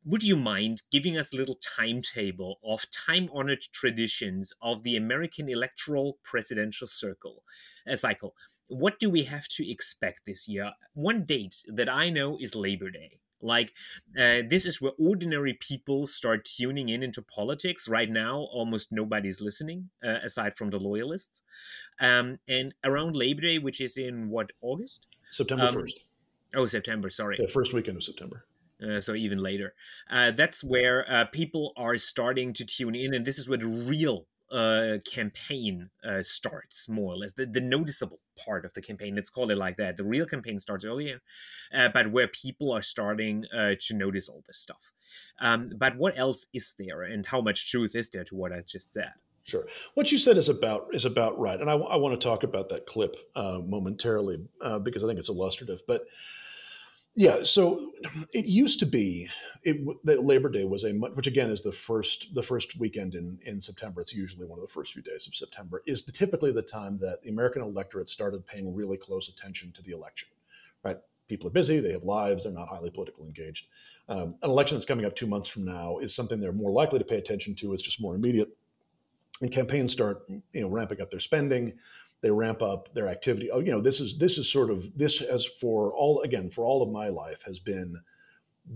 [0.05, 5.49] would you mind giving us a little timetable of time honored traditions of the American
[5.49, 7.43] electoral presidential circle
[7.91, 8.35] uh, cycle?
[8.67, 10.71] What do we have to expect this year?
[10.93, 13.19] One date that I know is Labor Day.
[13.41, 13.73] Like,
[14.17, 17.87] uh, this is where ordinary people start tuning in into politics.
[17.87, 21.41] Right now, almost nobody's listening, uh, aside from the loyalists.
[21.99, 25.07] Um, and around Labor Day, which is in what, August?
[25.31, 25.93] September um, 1st.
[26.55, 27.37] Oh, September, sorry.
[27.39, 28.45] Yeah, first weekend of September.
[28.81, 29.73] Uh, so even later.
[30.09, 33.67] Uh, that's where uh, people are starting to tune in, and this is where the
[33.67, 39.15] real uh, campaign uh, starts more or less the, the noticeable part of the campaign
[39.15, 41.19] let's call it like that the real campaign starts earlier
[41.73, 44.91] uh, but where people are starting uh, to notice all this stuff
[45.41, 48.61] um, but what else is there and how much truth is there to what i
[48.61, 49.13] just said
[49.45, 49.65] Sure.
[49.93, 52.69] What you said is about is about right, and I, I want to talk about
[52.69, 55.81] that clip uh, momentarily uh, because I think it's illustrative.
[55.87, 56.05] But
[57.13, 57.91] yeah, so
[58.33, 59.29] it used to be
[59.63, 63.37] it, that Labor Day was a which again is the first the first weekend in
[63.45, 64.01] in September.
[64.01, 65.83] It's usually one of the first few days of September.
[65.85, 69.83] Is the, typically the time that the American electorate started paying really close attention to
[69.83, 70.29] the election.
[70.83, 73.67] Right, people are busy, they have lives, they're not highly politically engaged.
[74.09, 76.97] Um, an election that's coming up two months from now is something they're more likely
[76.97, 77.73] to pay attention to.
[77.73, 78.49] It's just more immediate,
[79.41, 81.73] and campaigns start you know ramping up their spending
[82.25, 83.51] they ramp up their activity.
[83.51, 86.65] Oh, you know, this is this is sort of this has for all again for
[86.65, 88.01] all of my life has been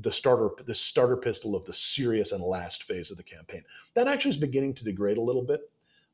[0.01, 3.63] the starter the starter pistol of the serious and last phase of the campaign.
[3.95, 5.61] That actually is beginning to degrade a little bit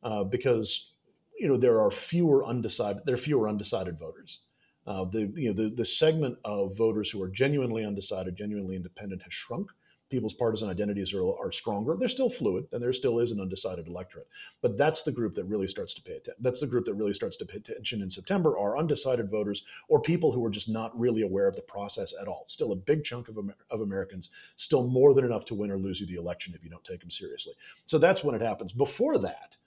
[0.02, 0.94] uh, because
[1.38, 4.40] you know there are fewer undecided there are fewer undecided voters.
[4.88, 9.24] Uh, the you know the the segment of voters who are genuinely undecided, genuinely independent
[9.24, 9.72] has shrunk
[10.10, 11.96] people's partisan identities are, are stronger.
[11.98, 14.28] They're still fluid, and there still is an undecided electorate.
[14.62, 16.36] But that's the group that really starts to pay attention.
[16.40, 20.02] That's the group that really starts to pay attention in September are undecided voters or
[20.02, 22.46] people who are just not really aware of the process at all.
[22.48, 23.38] Still a big chunk of,
[23.70, 26.70] of Americans, still more than enough to win or lose you the election if you
[26.70, 27.54] don't take them seriously.
[27.86, 28.74] So that's when it happens.
[28.74, 29.58] Before that,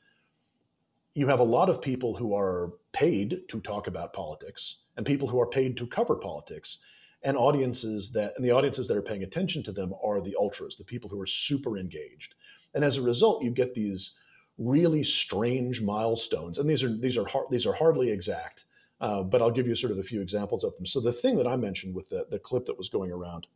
[1.15, 5.27] you have a lot of people who are paid to talk about politics and people
[5.27, 6.79] who are paid to cover politics
[7.23, 10.77] and audiences that and the audiences that are paying attention to them are the ultras
[10.77, 12.35] the people who are super engaged.
[12.75, 14.17] And as a result you get these
[14.57, 16.59] really strange milestones.
[16.59, 18.65] And these are these are hard, these are hardly exact
[19.01, 20.87] uh, but i'll give you sort of a few examples of them.
[20.87, 23.47] So the thing that i mentioned with the, the clip that was going around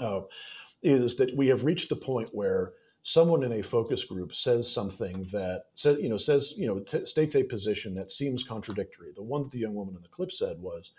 [0.00, 0.22] uh,
[0.82, 5.26] is that we have reached the point where someone in a focus group says something
[5.32, 9.10] that says you know says you know t- states a position that seems contradictory.
[9.14, 10.92] The one that the young woman in the clip said was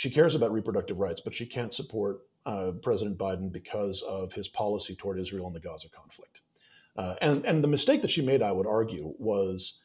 [0.00, 4.48] she cares about reproductive rights, but she can't support uh, President Biden because of his
[4.48, 6.40] policy toward Israel and the Gaza conflict.
[6.96, 9.78] Uh, and, and the mistake that she made, I would argue, was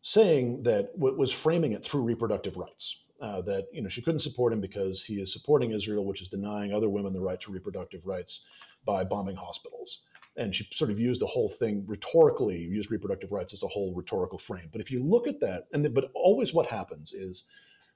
[0.00, 3.02] saying that w- was framing it through reproductive rights.
[3.20, 6.30] Uh, that you know she couldn't support him because he is supporting Israel, which is
[6.30, 8.48] denying other women the right to reproductive rights
[8.86, 10.00] by bombing hospitals.
[10.34, 13.92] And she sort of used the whole thing rhetorically, used reproductive rights as a whole
[13.94, 14.70] rhetorical frame.
[14.72, 17.44] But if you look at that, and the, but always what happens is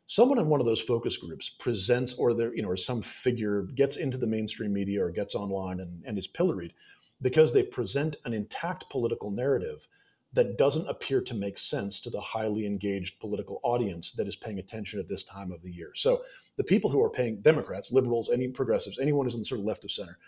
[0.07, 3.63] someone in one of those focus groups presents or there you know or some figure
[3.75, 6.73] gets into the mainstream media or gets online and, and is pilloried
[7.21, 9.89] because they present an intact political narrative
[10.33, 14.59] that doesn't appear to make sense to the highly engaged political audience that is paying
[14.59, 15.93] attention at this time of the year.
[15.95, 16.23] So
[16.57, 19.67] the people who are paying Democrats, liberals, any progressives, anyone who's in the sort of
[19.67, 20.19] left of center,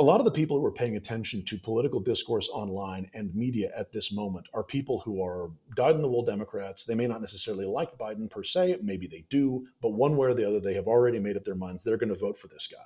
[0.00, 3.70] a lot of the people who are paying attention to political discourse online and media
[3.76, 6.86] at this moment are people who are dyed in the wool Democrats.
[6.86, 10.34] They may not necessarily like Biden per se, maybe they do, but one way or
[10.34, 12.66] the other, they have already made up their minds they're going to vote for this
[12.66, 12.78] guy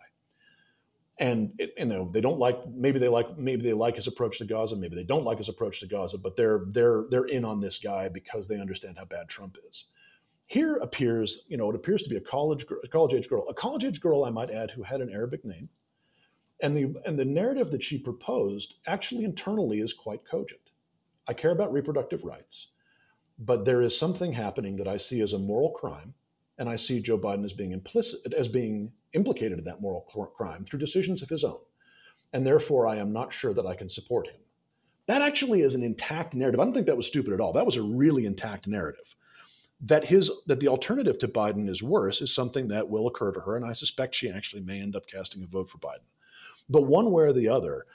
[1.20, 4.44] and you know they don't like maybe they like maybe they like his approach to
[4.44, 7.60] Gaza maybe they don't like his approach to Gaza but they're they're they're in on
[7.60, 9.86] this guy because they understand how bad Trump is
[10.46, 13.54] here appears you know it appears to be a college a college age girl a
[13.54, 15.68] college age girl I might add who had an Arabic name
[16.62, 20.70] and the and the narrative that she proposed actually internally is quite cogent
[21.26, 22.68] I care about reproductive rights
[23.38, 26.14] but there is something happening that I see as a moral crime
[26.58, 30.64] and I see Joe Biden as being implicit as being implicated in that moral crime
[30.64, 31.60] through decisions of his own.
[32.32, 34.40] And therefore, I am not sure that I can support him.
[35.06, 36.60] That actually is an intact narrative.
[36.60, 37.52] I don't think that was stupid at all.
[37.52, 39.14] That was a really intact narrative.
[39.80, 43.40] That his that the alternative to Biden is worse is something that will occur to
[43.40, 46.06] her, and I suspect she actually may end up casting a vote for Biden.
[46.68, 47.86] But one way or the other,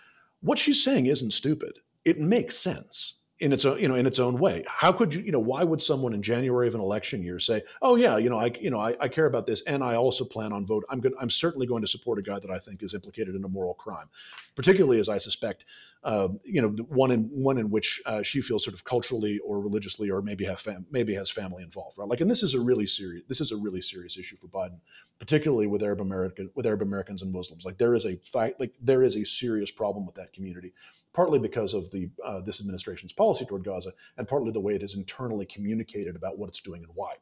[0.42, 1.80] what she's saying isn't stupid.
[2.06, 4.64] It makes sense in its own, you know, in its own way.
[4.68, 7.64] How could you, you know, why would someone in January of an election year say,
[7.82, 10.26] "Oh yeah, you know, I, you know, I, I care about this, and I also
[10.26, 10.84] plan on vote.
[10.90, 11.14] I'm good.
[11.20, 13.74] I'm certainly going to support a guy that I think is implicated in a moral
[13.74, 14.08] crime,
[14.56, 15.66] particularly as I suspect
[16.04, 19.60] uh, you know, one in one in which uh, she feels sort of culturally or
[19.60, 22.08] religiously or maybe have fam- maybe has family involved, right?
[22.08, 24.80] Like, and this is a really serious this is a really serious issue for Biden,
[25.20, 27.66] particularly with Arab American with Arab Americans and Muslims.
[27.66, 30.74] Like, there is a fight, like there is a serious problem with that community,
[31.12, 34.84] partly because of the uh, this administration's policy toward Gaza, and partly the way it
[34.84, 37.16] is internally communicated about what it's doing and why.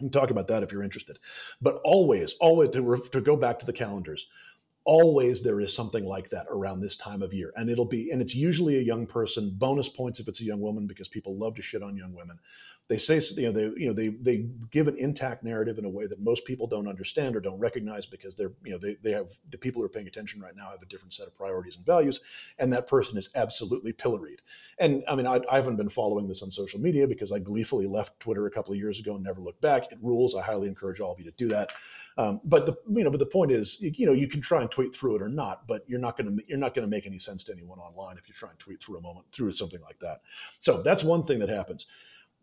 [0.00, 1.18] We can talk about that if you're interested,
[1.60, 4.26] but always, always to, to go back to the calendars
[4.84, 7.52] always there is something like that around this time of year.
[7.56, 10.60] And it'll be and it's usually a young person bonus points if it's a young
[10.60, 12.38] woman because people love to shit on young women.
[12.88, 15.88] They say you know they you know they they give an intact narrative in a
[15.88, 19.12] way that most people don't understand or don't recognize because they're you know they, they
[19.12, 21.76] have the people who are paying attention right now have a different set of priorities
[21.76, 22.20] and values
[22.58, 24.42] and that person is absolutely pilloried.
[24.78, 27.86] And i mean I, I haven't been following this on social media because i gleefully
[27.86, 29.90] left twitter a couple of years ago and never looked back.
[29.92, 30.34] It rules.
[30.34, 31.70] I highly encourage all of you to do that
[32.18, 34.70] um, but the you know, but the point is, you know, you can try and
[34.70, 37.06] tweet through it or not, but you're not going to you're not going to make
[37.06, 39.80] any sense to anyone online if you try and tweet through a moment through something
[39.80, 40.20] like that.
[40.60, 41.86] So that's one thing that happens.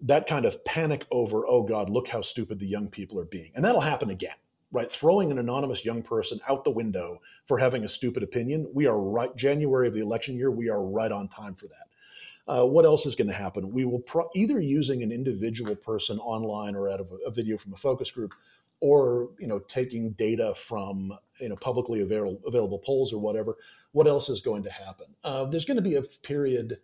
[0.01, 3.51] That kind of panic over, oh God, look how stupid the young people are being,
[3.55, 4.35] and that'll happen again
[4.71, 4.91] right?
[4.91, 8.69] Throwing an anonymous young person out the window for having a stupid opinion.
[8.73, 11.89] We are right, January of the election year, we are right on time for that.
[12.47, 13.71] Uh, what else is going to happen?
[13.71, 17.59] We will pro- either using an individual person online or out of a, a, video
[17.59, 18.33] from a focus group,
[18.81, 23.57] or you know taking data from you know publicly available available polls or whatever
[23.91, 25.07] what else is going to happen?
[25.23, 26.77] Uh, there's going to be a period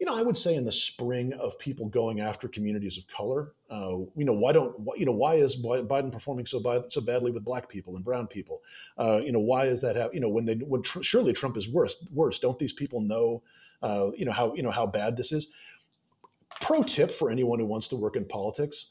[0.00, 3.52] you know i would say in the spring of people going after communities of color.
[3.70, 7.44] Uh, you know why don't you know why is biden performing so so badly with
[7.44, 8.60] black people and brown people?
[8.98, 11.68] Uh, you know why is that you know when they when tr- surely trump is
[11.68, 12.38] worse worse.
[12.38, 13.42] Don't these people know
[13.82, 15.48] uh, you know how you know how bad this is?
[16.60, 18.90] Pro tip for anyone who wants to work in politics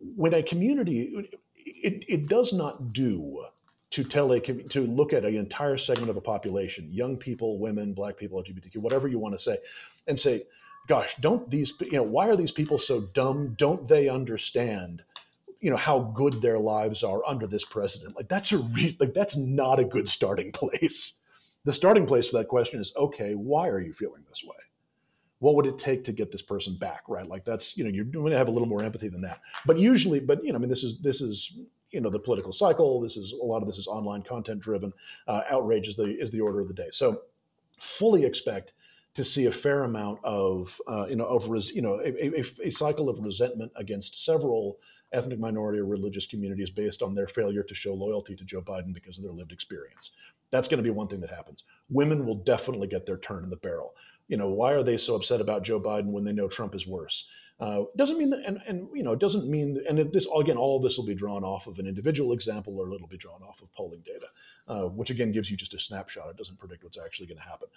[0.00, 1.28] when a community,
[1.64, 3.44] it, it does not do
[3.90, 7.94] to tell a to look at an entire segment of a population, young people, women,
[7.94, 9.58] black people, LGBTQ, whatever you want to say,
[10.06, 10.42] and say,
[10.86, 13.54] "Gosh, don't these you know why are these people so dumb?
[13.56, 15.02] Don't they understand?"
[15.60, 19.14] you know how good their lives are under this president like that's a re- like
[19.14, 21.14] that's not a good starting place
[21.64, 24.56] the starting place for that question is okay why are you feeling this way
[25.38, 27.28] what would it take to get this person back right?
[27.28, 29.40] Like that's you know you're going to have a little more empathy than that.
[29.64, 31.58] But usually but you know i mean this is this is
[31.90, 33.00] you know the political cycle.
[33.00, 34.92] This is a lot of this is online content driven
[35.26, 36.88] uh, outrage is the is the order of the day.
[36.92, 37.22] So
[37.78, 38.72] fully expect
[39.14, 42.44] to see a fair amount of uh, you know of res, you know a, a,
[42.64, 44.78] a cycle of resentment against several
[45.12, 48.92] ethnic minority or religious communities based on their failure to show loyalty to Joe Biden
[48.92, 50.10] because of their lived experience.
[50.50, 51.64] That's going to be one thing that happens.
[51.88, 53.94] Women will definitely get their turn in the barrel
[54.28, 56.86] you know, why are they so upset about Joe Biden when they know Trump is
[56.86, 57.28] worse?
[57.58, 60.76] Uh, doesn't mean that, and, and you know, it doesn't mean, and this again, all
[60.76, 63.62] of this will be drawn off of an individual example, or it'll be drawn off
[63.62, 64.26] of polling data,
[64.68, 66.28] uh, which again gives you just a snapshot.
[66.28, 67.68] It doesn't predict what's actually going to happen.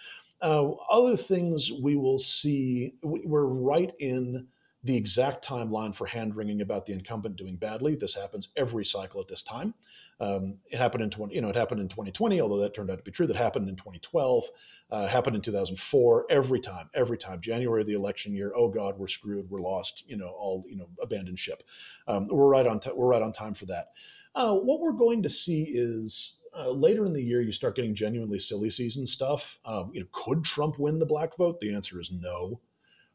[0.42, 4.48] Uh, other things we will see, we're right in
[4.84, 7.96] the exact timeline for hand wringing about the incumbent doing badly.
[7.96, 9.74] This happens every cycle at this time.
[10.22, 12.98] Um, it happened in 20, you know, it happened in 2020, although that turned out
[12.98, 13.28] to be true.
[13.28, 14.46] That happened in 2012,
[14.92, 16.26] uh, happened in 2004.
[16.30, 18.52] Every time, every time, January of the election year.
[18.56, 19.50] Oh God, we're screwed.
[19.50, 20.04] We're lost.
[20.08, 21.64] You know, all you know, abandoned ship.
[22.08, 22.80] Um, we're right on.
[22.80, 23.90] T- we're right on time for that.
[24.36, 27.96] Uh, what we're going to see is uh, later in the year, you start getting
[27.96, 29.60] genuinely silly season stuff.
[29.66, 31.60] Um, you know, could Trump win the black vote?
[31.60, 32.60] The answer is no.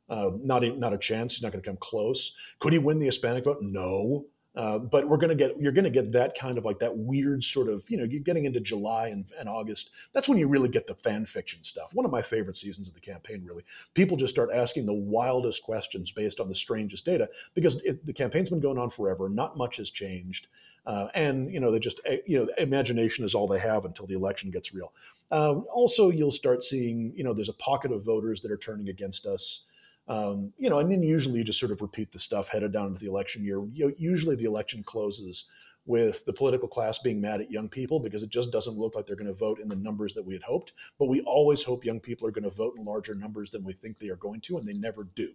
[0.09, 1.35] Uh, not a, not a chance.
[1.35, 2.37] He's not going to come close.
[2.59, 3.59] Could he win the Hispanic vote?
[3.63, 4.27] No.
[4.57, 6.97] Uh, but we're going to get you're going to get that kind of like that
[6.97, 9.91] weird sort of you know you're getting into July and, and, August.
[10.13, 11.93] That's when you really get the fan fiction stuff.
[11.93, 13.45] One of my favorite seasons of the campaign.
[13.45, 18.07] Really, people just start asking the wildest questions based on the strangest data because it,
[18.07, 19.29] the campaign's been going on forever.
[19.29, 20.47] Not much has changed,
[20.87, 24.07] uh, and you know they just eh, you know imagination is all they have until
[24.07, 24.93] the election gets real.
[25.33, 28.89] Uh, also, you'll start seeing you know there's a pocket of voters that are turning
[28.89, 29.65] against us.
[30.07, 32.89] Um, you know, and then usually you just sort of repeat the stuff headed down
[32.89, 33.65] into the election year.
[33.73, 35.49] You know, usually the election closes
[35.87, 39.07] with the political class being mad at young people because it just doesn't look like
[39.07, 40.73] they're going to vote in the numbers that we had hoped.
[40.99, 43.73] But we always hope young people are going to vote in larger numbers than we
[43.73, 45.31] think they are going to, and they never do.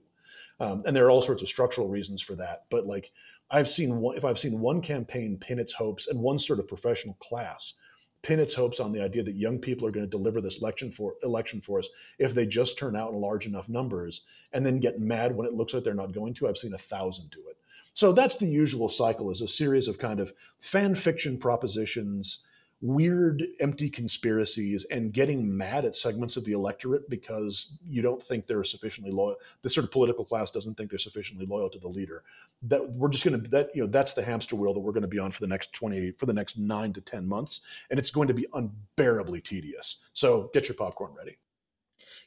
[0.60, 2.66] Um, and there are all sorts of structural reasons for that.
[2.70, 3.12] But like
[3.50, 6.68] I've seen, one, if I've seen one campaign pin its hopes and one sort of
[6.68, 7.76] professional class
[8.22, 10.92] pin its hopes on the idea that young people are going to deliver this election
[10.92, 14.80] for election for us if they just turn out in large enough numbers and then
[14.80, 16.48] get mad when it looks like they're not going to.
[16.48, 17.58] I've seen a thousand do it.
[17.94, 22.44] So that's the usual cycle is a series of kind of fan fiction propositions
[22.82, 28.48] weird, empty conspiracies and getting mad at segments of the electorate because you don't think
[28.48, 29.36] they're sufficiently loyal.
[29.62, 32.24] The sort of political class doesn't think they're sufficiently loyal to the leader.
[32.64, 35.02] That we're just going to that you know that's the hamster wheel that we're going
[35.02, 38.00] to be on for the next twenty for the next nine to ten months, and
[38.00, 39.98] it's going to be unbearably tedious.
[40.14, 41.38] So get your popcorn ready.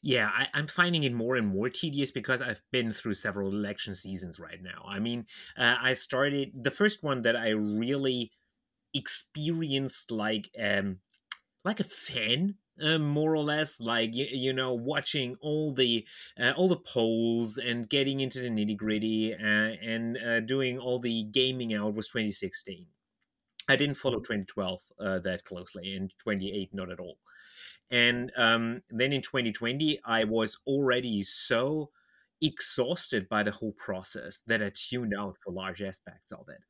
[0.04, 3.94] Yeah, I, am finding it more and more tedious because I've been through several election
[3.94, 4.84] seasons right now.
[4.86, 5.26] I mean,
[5.56, 8.32] uh, I started the first one that I really
[8.94, 10.98] experienced like um
[11.64, 16.06] like a fan uh, more or less like you, you know watching all the
[16.40, 19.36] uh, all the polls and getting into the nitty gritty uh,
[19.82, 22.86] and uh, doing all the gaming out was 2016
[23.68, 24.44] i didn't follow mm-hmm.
[24.44, 27.18] 2012 uh, that closely and 28 not at all
[27.90, 31.90] and um, then in 2020 i was already so
[32.42, 36.60] exhausted by the whole process that I tuned out for large aspects of it.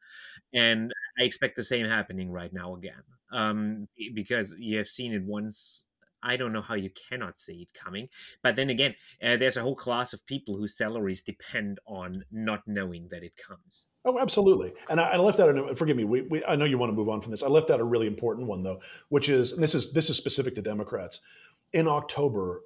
[0.56, 3.02] And I expect the same happening right now again.
[3.32, 5.86] Um, because you have seen it once.
[6.22, 8.08] I don't know how you cannot see it coming.
[8.42, 8.94] But then again,
[9.24, 13.32] uh, there's a whole class of people whose salaries depend on not knowing that it
[13.36, 13.86] comes.
[14.04, 14.72] Oh, absolutely.
[14.88, 15.56] And I, I left out.
[15.56, 16.04] A, forgive me.
[16.04, 17.42] We, we, I know you want to move on from this.
[17.42, 20.16] I left out a really important one though, which is, and this is this is
[20.16, 21.22] specific to Democrats.
[21.72, 22.60] In October,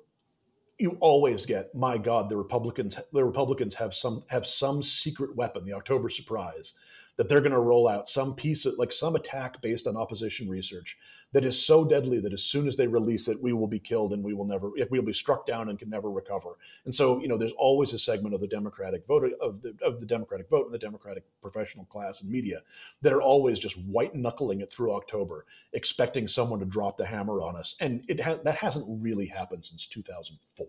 [0.78, 5.64] you always get, my God, the Republicans, the Republicans have some have some secret weapon,
[5.64, 6.74] the October surprise,
[7.16, 10.48] that they're going to roll out some piece of like some attack based on opposition
[10.48, 10.98] research
[11.32, 14.12] that is so deadly that as soon as they release it, we will be killed
[14.12, 16.56] and we will never, we will be struck down and can never recover.
[16.84, 20.00] And so, you know, there's always a segment of the Democratic vote of the of
[20.00, 22.62] the Democratic vote and the Democratic professional class and media
[23.02, 27.42] that are always just white knuckling it through October, expecting someone to drop the hammer
[27.42, 27.76] on us.
[27.80, 30.66] And it ha- that hasn't really happened since 2004.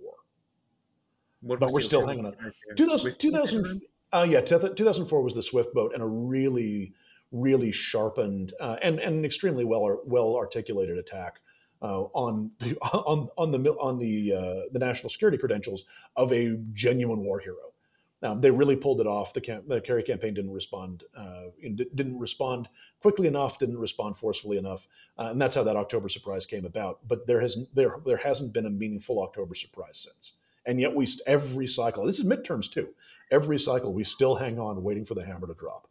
[1.42, 2.36] What but we're still hanging on.
[2.76, 3.84] 2000, 2000
[4.14, 6.94] uh, yeah, 2004 was the Swift boat and a really
[7.32, 11.40] really sharpened uh, and, and an extremely well well articulated attack
[11.82, 16.58] uh, on the on on the on the uh, the national security credentials of a
[16.74, 17.74] genuine war hero.
[18.22, 19.34] Now they really pulled it off.
[19.34, 22.68] The, camp, the Kerry campaign didn't respond uh, didn't respond
[23.00, 24.88] quickly enough, didn't respond forcefully enough,
[25.20, 27.08] uh, and that's how that October surprise came about.
[27.08, 30.36] But there has there there hasn't been a meaningful October surprise since.
[30.66, 32.06] And yet we every cycle.
[32.06, 32.90] This is midterms too.
[33.32, 35.88] Every cycle we still hang on, waiting for the hammer to drop.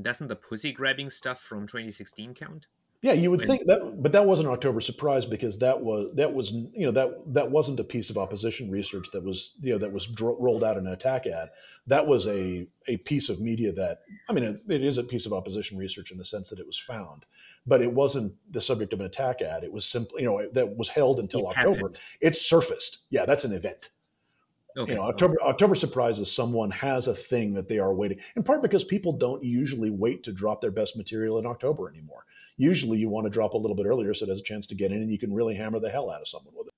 [0.00, 2.66] Doesn't the pussy grabbing stuff from 2016 count?
[3.02, 6.32] Yeah, you would when, think that, but that wasn't October surprise because that was that
[6.32, 9.78] was you know that that wasn't a piece of opposition research that was you know
[9.78, 11.48] that was dro- rolled out in an attack ad.
[11.88, 15.26] That was a a piece of media that I mean it, it is a piece
[15.26, 17.24] of opposition research in the sense that it was found,
[17.66, 19.64] but it wasn't the subject of an attack ad.
[19.64, 21.74] It was simply you know that was held until it October.
[21.74, 22.00] Happened.
[22.20, 22.98] It surfaced.
[23.10, 23.88] Yeah, that's an event.
[24.76, 24.92] Okay.
[24.92, 28.18] You know, October October surprises someone has a thing that they are waiting.
[28.36, 32.24] In part because people don't usually wait to drop their best material in October anymore.
[32.56, 34.74] Usually, you want to drop a little bit earlier so it has a chance to
[34.74, 36.72] get in, and you can really hammer the hell out of someone with it.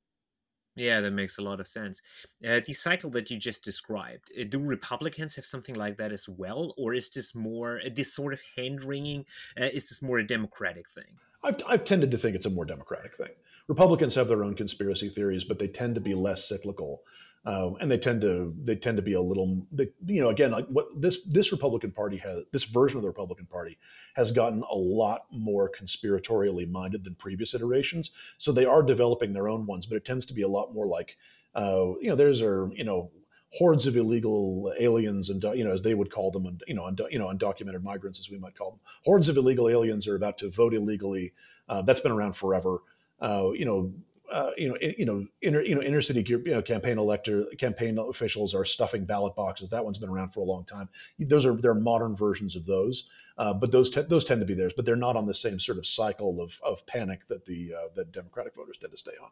[0.76, 2.00] Yeah, that makes a lot of sense.
[2.46, 6.28] Uh, the cycle that you just described, uh, do Republicans have something like that as
[6.28, 9.24] well, or is this more uh, this sort of hand wringing?
[9.60, 11.18] Uh, is this more a Democratic thing?
[11.44, 13.30] I've, I've tended to think it's a more Democratic thing.
[13.68, 17.02] Republicans have their own conspiracy theories, but they tend to be less cyclical
[17.46, 20.50] uh, and they tend to they tend to be a little they, you know again
[20.50, 23.78] like what this this Republican Party has this version of the Republican Party
[24.14, 28.12] has gotten a lot more conspiratorially minded than previous iterations.
[28.38, 30.86] So they are developing their own ones, but it tends to be a lot more
[30.86, 31.16] like
[31.54, 33.10] uh, you know there's are you know
[33.58, 36.86] hordes of illegal aliens and you know as they would call them and you know
[36.86, 38.80] und- you know undocumented migrants as we might call them.
[39.04, 41.34] Hordes of illegal aliens are about to vote illegally.
[41.68, 42.78] Uh, that's been around forever.
[43.20, 43.92] Uh, you know
[44.34, 47.96] uh, you know, you know, inner, you know, inner city you know, campaign elector campaign
[47.98, 49.70] officials are stuffing ballot boxes.
[49.70, 50.88] That one's been around for a long time.
[51.20, 53.08] Those are they're modern versions of those,
[53.38, 54.72] uh, but those te- those tend to be theirs.
[54.74, 57.88] But they're not on the same sort of cycle of of panic that the uh,
[57.94, 59.30] that Democratic voters tend to stay on.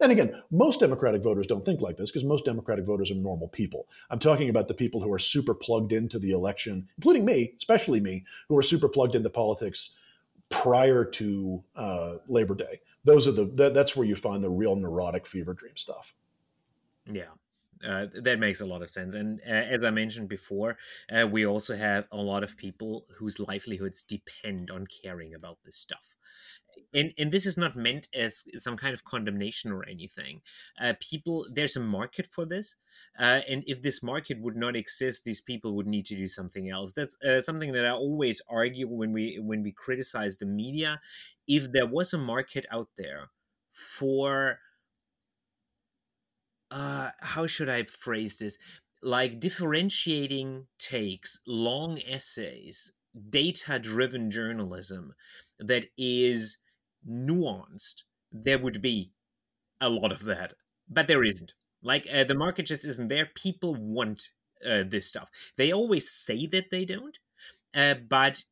[0.00, 3.48] And again, most Democratic voters don't think like this because most Democratic voters are normal
[3.48, 3.88] people.
[4.08, 8.00] I'm talking about the people who are super plugged into the election, including me, especially
[8.00, 9.94] me, who are super plugged into politics
[10.48, 12.80] prior to uh, Labor Day.
[13.04, 16.14] Those are the that, that's where you find the real neurotic fever dream stuff.
[17.10, 17.32] Yeah.
[17.86, 19.14] Uh, that makes a lot of sense.
[19.14, 20.78] And uh, as I mentioned before,
[21.12, 25.76] uh, we also have a lot of people whose livelihoods depend on caring about this
[25.76, 26.14] stuff
[26.92, 30.40] and and this is not meant as some kind of condemnation or anything
[30.80, 32.76] uh, people there's a market for this
[33.18, 36.70] uh, and if this market would not exist these people would need to do something
[36.70, 41.00] else that's uh, something that i always argue when we when we criticize the media
[41.46, 43.30] if there was a market out there
[43.72, 44.58] for
[46.70, 48.58] uh how should i phrase this
[49.02, 52.92] like differentiating takes long essays
[53.30, 55.14] data driven journalism
[55.60, 56.58] that is
[57.08, 59.12] nuanced, there would be
[59.80, 60.54] a lot of that.
[60.88, 61.54] But there isn't.
[61.82, 63.28] Like uh, the market just isn't there.
[63.34, 64.30] People want
[64.68, 65.30] uh, this stuff.
[65.56, 67.18] They always say that they don't,
[67.74, 68.44] uh, but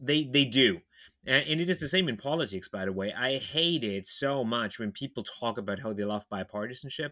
[0.00, 0.80] they they do.
[1.26, 3.12] And it is the same in politics, by the way.
[3.12, 7.10] I hate it so much when people talk about how they love bipartisanship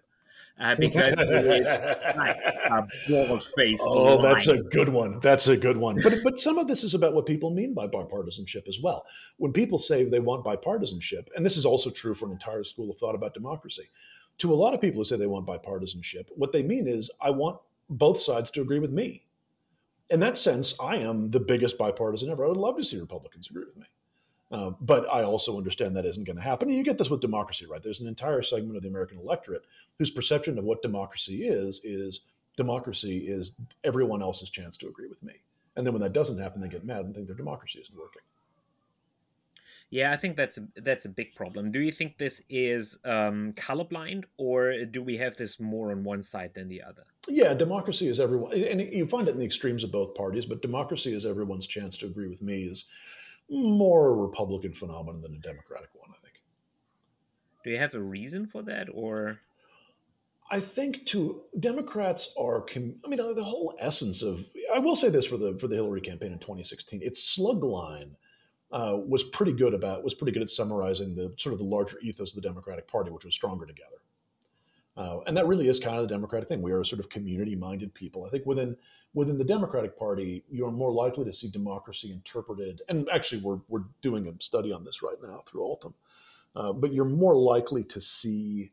[0.59, 3.83] uh, because it's like a bald-faced.
[3.85, 5.19] Oh, that's a good one.
[5.21, 6.01] That's a good one.
[6.03, 9.05] But but some of this is about what people mean by bipartisanship as well.
[9.37, 12.91] When people say they want bipartisanship, and this is also true for an entire school
[12.91, 13.91] of thought about democracy,
[14.39, 17.31] to a lot of people who say they want bipartisanship, what they mean is I
[17.31, 17.59] want
[17.89, 19.25] both sides to agree with me.
[20.11, 22.45] In that sense, I am the biggest bipartisan ever.
[22.45, 23.87] I would love to see Republicans agree with me.
[24.51, 26.68] Uh, but I also understand that isn't going to happen.
[26.68, 27.82] And you get this with democracy, right?
[27.82, 29.64] There's an entire segment of the American electorate
[29.99, 32.26] whose perception of what democracy is is
[32.57, 35.34] democracy is everyone else's chance to agree with me.
[35.76, 38.22] And then when that doesn't happen, they get mad and think their democracy isn't working.
[39.90, 41.70] Yeah, I think that's a, that's a big problem.
[41.70, 46.22] Do you think this is um, colorblind, or do we have this more on one
[46.22, 47.05] side than the other?
[47.28, 50.47] Yeah, democracy is everyone, and you find it in the extremes of both parties.
[50.47, 52.86] But democracy is everyone's chance to agree with me is
[53.51, 56.34] more a Republican phenomenon than a Democratic one, I think.
[57.64, 59.40] Do you have a reason for that, or?
[60.51, 62.64] I think to Democrats are.
[62.74, 64.45] I mean, the, the whole essence of.
[64.74, 67.01] I will say this for the for the Hillary campaign in 2016.
[67.03, 68.16] Its slug line
[68.70, 71.99] uh, was pretty good about was pretty good at summarizing the sort of the larger
[72.01, 73.97] ethos of the Democratic Party, which was stronger together.
[74.97, 76.62] Uh, and that really is kind of the Democratic thing.
[76.62, 78.24] We are a sort of community-minded people.
[78.24, 78.76] I think within
[79.12, 82.82] within the Democratic Party, you are more likely to see democracy interpreted.
[82.88, 85.95] And actually, we're we're doing a study on this right now through Altum.
[86.55, 88.70] Uh, but you're more likely to see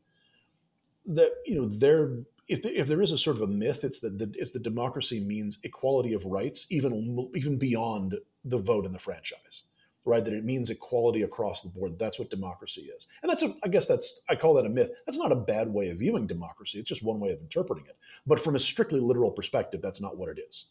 [1.08, 4.02] that you know there if the, if there is a sort of a myth, it's
[4.02, 8.94] that the, it's that democracy means equality of rights, even even beyond the vote and
[8.94, 9.64] the franchise
[10.06, 10.24] right?
[10.24, 12.00] That it means equality across the board.
[12.00, 13.08] That's what democracy is.
[13.22, 14.92] And that's a, I guess that's, I call that a myth.
[15.06, 16.80] That's not a bad way of viewing democracy.
[16.80, 17.98] It's just one way of interpreting it.
[18.26, 20.68] But from a strictly literal perspective, that's not what it is.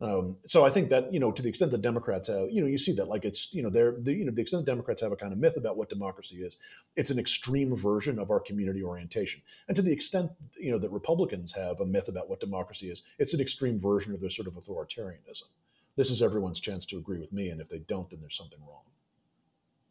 [0.00, 2.66] Um, so I think that you know, to the extent that Democrats have, you know,
[2.66, 5.12] you see that like it's you know, they're the, you know, the extent Democrats have
[5.12, 6.58] a kind of myth about what democracy is,
[6.96, 9.42] it's an extreme version of our community orientation.
[9.68, 13.04] And to the extent you know that Republicans have a myth about what democracy is,
[13.20, 15.44] it's an extreme version of their sort of authoritarianism
[15.96, 17.48] this is everyone's chance to agree with me.
[17.48, 18.82] And if they don't, then there's something wrong.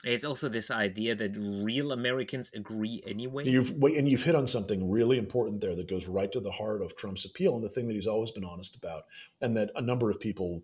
[0.04, 3.48] It's also this idea that real Americans agree anyway.
[3.48, 6.82] You've and you've hit on something really important there that goes right to the heart
[6.82, 9.06] of Trump's appeal and the thing that he's always been honest about,
[9.42, 10.64] and that a number of people,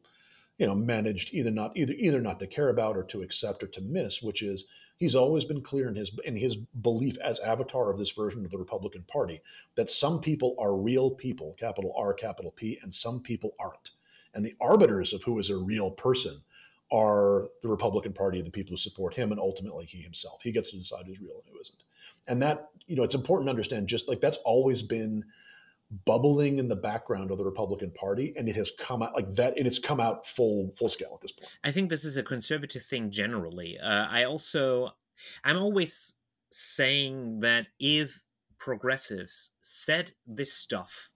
[0.58, 3.68] you know, managed either not either either not to care about or to accept or
[3.68, 4.66] to miss, which is
[4.98, 8.50] he's always been clear in his in his belief as avatar of this version of
[8.50, 9.42] the Republican Party
[9.76, 13.92] that some people are real people, capital R, capital P, and some people aren't.
[14.34, 16.42] And the arbiters of who is a real person
[16.92, 20.42] are the Republican Party, the people who support him, and ultimately he himself.
[20.44, 21.84] He gets to decide who's real and who isn't.
[22.28, 25.24] And that, you know, it's important to understand just like that's always been
[26.06, 29.58] bubbling in the background of the Republican Party, and it has come out like that,
[29.58, 31.50] and it's come out full full scale at this point.
[31.64, 33.78] I think this is a conservative thing generally.
[33.80, 34.92] Uh, I also,
[35.44, 36.14] I'm always
[36.50, 38.24] saying that if
[38.58, 41.10] progressives said this stuff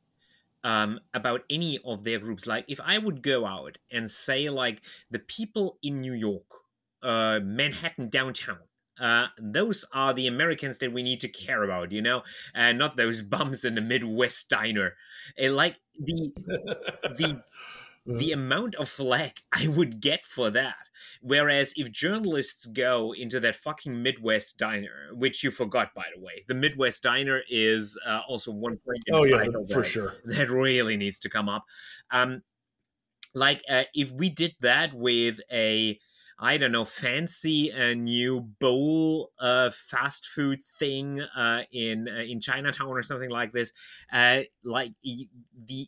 [0.63, 2.45] um, about any of their groups.
[2.47, 6.45] Like if I would go out and say like the people in New York,
[7.03, 8.59] uh, Manhattan downtown,
[8.99, 12.21] uh, those are the Americans that we need to care about, you know,
[12.53, 14.95] and not those bums in the Midwest diner.
[15.37, 16.31] And like the
[17.03, 17.43] the
[18.05, 20.75] the amount of flack I would get for that.
[21.21, 26.43] Whereas if journalists go into that fucking Midwest diner, which you forgot by the way,
[26.47, 29.03] the Midwest diner is uh, also one point.
[29.11, 30.15] Oh yeah, for that, sure.
[30.25, 31.65] That really needs to come up.
[32.11, 32.43] Um,
[33.33, 35.99] like uh, if we did that with a
[36.43, 42.39] I don't know, fancy a new bowl uh, fast food thing uh, in uh, in
[42.39, 43.71] Chinatown or something like this.
[44.11, 45.87] Uh, like the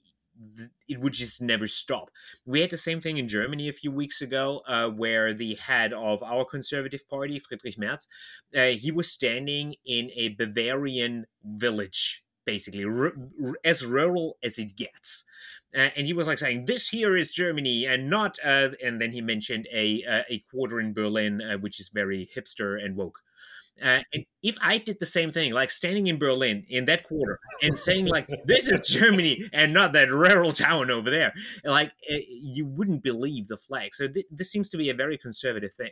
[0.87, 2.09] it would just never stop.
[2.45, 5.93] We had the same thing in Germany a few weeks ago, uh, where the head
[5.93, 8.07] of our conservative party, Friedrich Merz,
[8.55, 13.13] uh, he was standing in a Bavarian village, basically r-
[13.43, 15.23] r- as rural as it gets.
[15.75, 19.11] Uh, and he was like saying, "This here is Germany, and not." Uh, and then
[19.11, 23.22] he mentioned a uh, a quarter in Berlin, uh, which is very hipster and woke.
[23.81, 27.39] Uh, and if I did the same thing, like standing in Berlin in that quarter
[27.61, 31.33] and saying like this is Germany and not that rural town over there,
[31.65, 33.93] like uh, you wouldn't believe the flag.
[33.95, 35.91] So th- this seems to be a very conservative thing,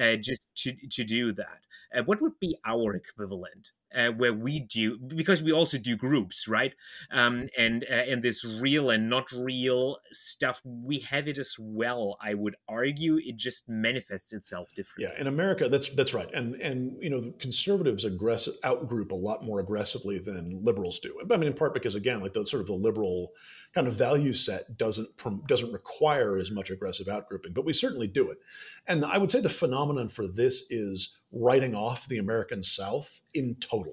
[0.00, 1.60] uh, just to to do that.
[1.96, 6.46] Uh, what would be our equivalent uh, where we do because we also do groups
[6.48, 6.74] right?
[7.10, 12.18] Um, and uh, and this real and not real stuff we have it as well
[12.20, 13.18] i would argue.
[13.18, 15.06] It just manifests itself differently.
[15.10, 16.28] yeah in america that's that's right.
[16.32, 21.18] And and you know conservatives aggressive outgroup a lot more aggressively than liberals do.
[21.30, 23.32] I mean in part because again like the sort of the liberal
[23.74, 25.08] kind of value set doesn't
[25.46, 28.38] doesn't require as much aggressive outgrouping but we certainly do it.
[28.86, 33.56] And i would say the phenomenon for this is writing off the American South in
[33.56, 33.87] total.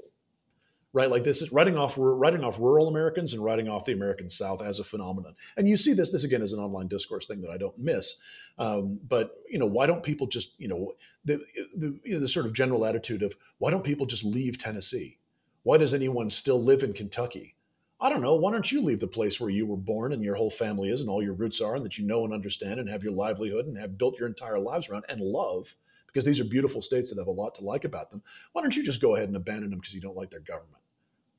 [0.96, 4.30] Right, like this is writing off writing off rural Americans and writing off the American
[4.30, 5.36] South as a phenomenon.
[5.58, 8.16] And you see this this again is an online discourse thing that I don't miss.
[8.58, 10.94] Um, but you know, why don't people just you know
[11.26, 11.44] the
[11.76, 15.18] the, you know, the sort of general attitude of why don't people just leave Tennessee?
[15.64, 17.58] Why does anyone still live in Kentucky?
[18.00, 18.36] I don't know.
[18.36, 21.02] Why don't you leave the place where you were born and your whole family is
[21.02, 23.66] and all your roots are and that you know and understand and have your livelihood
[23.66, 25.76] and have built your entire lives around and love
[26.08, 28.24] because these are beautiful states that have a lot to like about them.
[28.54, 30.85] Why don't you just go ahead and abandon them because you don't like their government?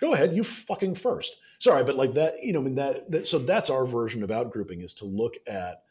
[0.01, 1.37] Go ahead, you fucking first.
[1.59, 4.31] Sorry, but like that, you know, I mean that, that so that's our version of
[4.31, 5.83] outgrouping is to look at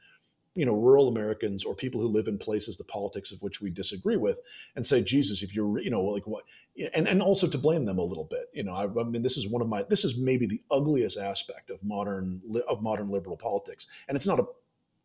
[0.53, 3.69] you know rural Americans or people who live in places the politics of which we
[3.69, 4.39] disagree with
[4.75, 6.45] and say Jesus if you're you know like what
[6.93, 9.35] and and also to blame them a little bit you know I, I, mean this
[9.35, 13.35] is one of my this is maybe the ugliest aspect of modern of modern liberal
[13.35, 14.45] politics and it's not a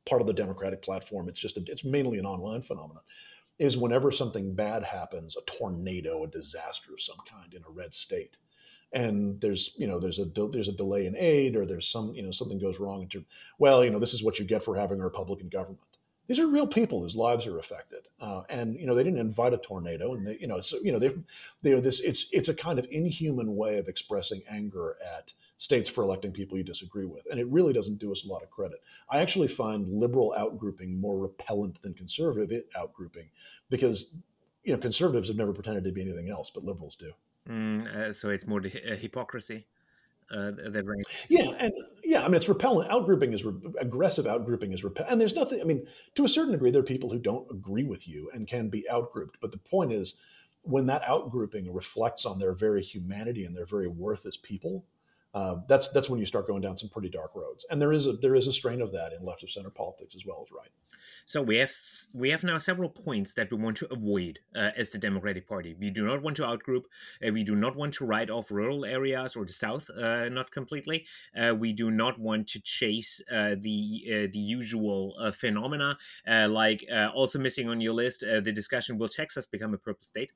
[0.08, 3.02] part of the democratic platform it's just a, it's mainly an online phenomenon
[3.60, 7.94] is whenever something bad happens, a tornado, a disaster of some kind in a red
[7.94, 8.38] state,
[8.92, 12.22] and there's you know there's a there's a delay in aid or there's some you
[12.22, 13.06] know something goes wrong.
[13.08, 13.26] Terms,
[13.58, 15.80] well, you know this is what you get for having a Republican government.
[16.26, 19.52] These are real people whose lives are affected, uh, and you know they didn't invite
[19.52, 21.14] a tornado, and they you know so you know they
[21.62, 25.90] they are this it's it's a kind of inhuman way of expressing anger at states
[25.90, 27.26] for electing people you disagree with.
[27.30, 28.78] And it really doesn't do us a lot of credit.
[29.10, 33.28] I actually find liberal outgrouping more repellent than conservative outgrouping
[33.68, 34.16] because
[34.64, 37.12] you know conservatives have never pretended to be anything else, but liberals do.
[37.48, 39.66] Mm, uh, so it's more the uh, hypocrisy.
[40.32, 41.72] Uh, that Yeah, and
[42.04, 42.88] yeah, I mean it's repellent.
[42.88, 44.26] Outgrouping is re- aggressive.
[44.26, 45.60] Outgrouping is repellent, and there's nothing.
[45.60, 48.46] I mean, to a certain degree, there are people who don't agree with you and
[48.46, 49.36] can be outgrouped.
[49.40, 50.20] But the point is,
[50.62, 54.84] when that outgrouping reflects on their very humanity and their very worth as people,
[55.34, 57.66] uh, that's that's when you start going down some pretty dark roads.
[57.68, 60.14] And there is a there is a strain of that in left of center politics
[60.14, 60.70] as well as right.
[61.26, 61.72] So we have
[62.12, 65.74] we have now several points that we want to avoid uh, as the Democratic Party.
[65.78, 66.84] We do not want to outgroup.
[67.26, 70.50] Uh, we do not want to write off rural areas or the South, uh, not
[70.50, 71.06] completely.
[71.38, 77.38] Uh, we do not want to chase uh, the uh, the usual phenomena, like also
[77.38, 80.32] missing on your list the discussion: Will Texas become a purple state?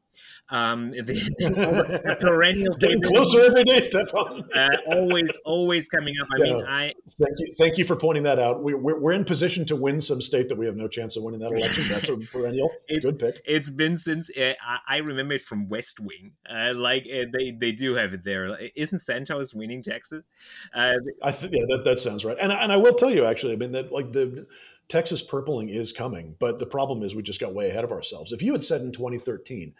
[0.50, 1.14] Um, the,
[1.44, 4.48] the perennial getting closer every day, Stefan.
[4.86, 6.28] always, always coming up.
[6.32, 6.54] I yeah.
[6.54, 8.62] mean, I thank you, thank you for pointing that out.
[8.62, 11.16] We, we're, we're in position to win some state that we have no no chance
[11.16, 11.88] of winning that election.
[11.88, 12.70] That's a perennial.
[12.88, 13.42] Good pick.
[13.44, 14.52] It's been since uh,
[14.88, 16.32] I remember it from West Wing.
[16.48, 18.58] Uh, like uh, they they do have it there.
[18.76, 20.26] Isn't Santos winning Texas?
[20.74, 22.36] Uh, I th- yeah, that that sounds right.
[22.40, 24.46] And and I will tell you actually, I mean that like the
[24.88, 28.32] Texas purpling is coming, but the problem is we just got way ahead of ourselves.
[28.32, 29.74] If you had said in 2013,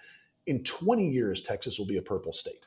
[0.46, 2.66] in 20 years Texas will be a purple state,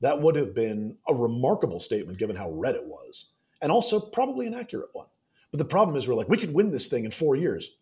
[0.00, 3.30] that would have been a remarkable statement given how red it was,
[3.60, 5.06] and also probably an accurate one.
[5.52, 7.76] But the problem is, we're like, we could win this thing in four years.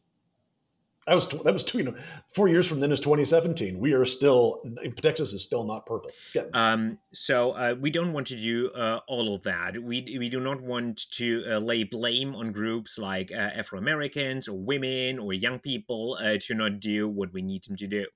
[1.07, 1.95] That was that was two, you know,
[2.35, 3.79] four years from then is 2017.
[3.79, 4.63] We are still
[4.97, 6.11] Texas is still not purple.
[6.53, 9.83] Um, so uh, we don't want to do uh, all of that.
[9.83, 14.47] We we do not want to uh, lay blame on groups like uh, Afro Americans
[14.47, 18.07] or women or young people uh, to not do what we need them to do.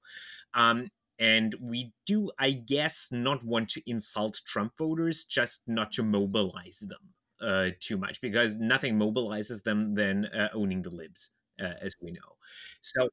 [0.53, 6.03] Um, and we do, I guess, not want to insult Trump voters, just not to
[6.03, 7.15] mobilize them
[7.45, 11.31] uh, too much because nothing mobilizes them than uh, owning the libs,
[11.61, 12.37] uh, as we know.
[12.83, 13.09] So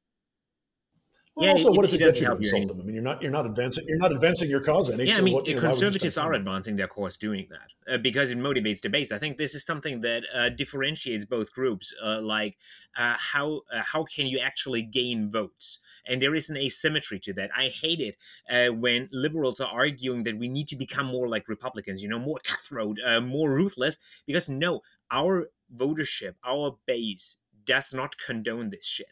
[1.34, 2.80] well, yeah, also, it, what does it, it get you to insult them?
[2.80, 5.06] I mean, you're not you're not advancing you're not advancing your cause any.
[5.06, 8.82] Yeah, I mean, what, conservatives are advancing their cause doing that uh, because it motivates
[8.82, 9.12] debates.
[9.12, 11.94] I think this is something that uh, differentiates both groups.
[12.04, 12.58] Uh, like
[12.98, 15.78] uh, how uh, how can you actually gain votes?
[16.06, 17.48] And there is an asymmetry to that.
[17.56, 18.16] I hate it
[18.50, 22.02] uh, when liberals are arguing that we need to become more like Republicans.
[22.02, 23.96] You know, more cutthroat, more ruthless.
[24.26, 29.06] Because no, our votership, our base does not condone this shit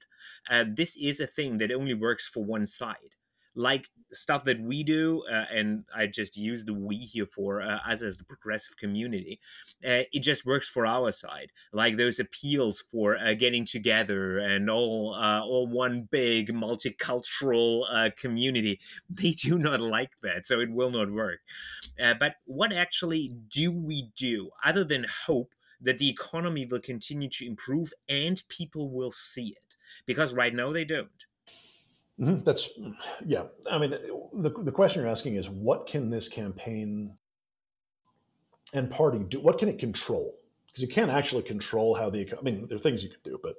[0.50, 3.14] uh, this is a thing that only works for one side.
[3.54, 7.78] Like stuff that we do uh, and i just use the we here for uh,
[7.88, 9.40] us as the progressive community
[9.86, 11.50] uh, it just works for our side.
[11.72, 18.10] Like those appeals for uh, getting together and all uh, all one big multicultural uh,
[18.16, 18.80] community
[19.10, 21.40] they do not like that so it will not work.
[21.98, 27.46] But what actually do we do other than hope that the economy will continue to
[27.46, 29.69] improve and people will see it
[30.06, 31.08] because right now they don't.
[32.20, 32.44] Mm-hmm.
[32.44, 32.70] That's
[33.24, 33.44] yeah.
[33.70, 37.14] I mean, the the question you're asking is what can this campaign
[38.74, 39.40] and party do?
[39.40, 40.36] What can it control?
[40.66, 42.20] Because you can't actually control how the.
[42.20, 43.56] Economy I mean, there are things you can do, but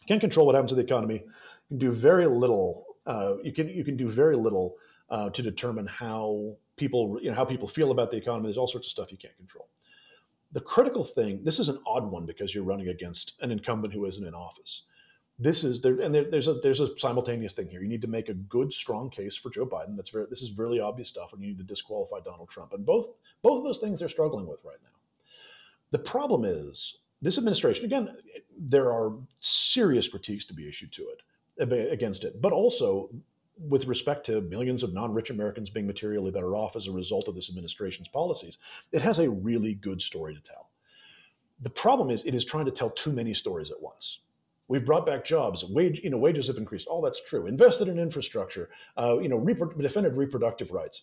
[0.00, 1.14] you can't control what happens to the economy.
[1.14, 1.20] You
[1.68, 2.84] can do very little.
[3.06, 4.76] Uh, you can you can do very little
[5.10, 8.46] uh, to determine how people you know how people feel about the economy.
[8.46, 9.68] There's all sorts of stuff you can't control.
[10.52, 11.42] The critical thing.
[11.42, 14.84] This is an odd one because you're running against an incumbent who isn't in office
[15.38, 17.82] this is there and there, there's a there's a simultaneous thing here.
[17.82, 19.96] You need to make a good strong case for joe biden.
[19.96, 22.72] That's very this is really obvious stuff and you need to disqualify donald trump.
[22.72, 23.08] And both
[23.42, 24.90] both of those things they're struggling with right now.
[25.90, 28.16] The problem is this administration again
[28.56, 32.40] there are serious critiques to be issued to it against it.
[32.40, 33.10] But also
[33.58, 37.34] with respect to millions of non-rich americans being materially better off as a result of
[37.36, 38.58] this administration's policies
[38.90, 40.70] it has a really good story to tell.
[41.60, 44.20] The problem is it is trying to tell too many stories at once
[44.68, 45.64] We've brought back jobs.
[45.64, 46.86] Wage, you know, wages have increased.
[46.86, 47.46] All that's true.
[47.46, 48.70] Invested in infrastructure.
[48.96, 51.02] Uh, you know, repro- defended reproductive rights.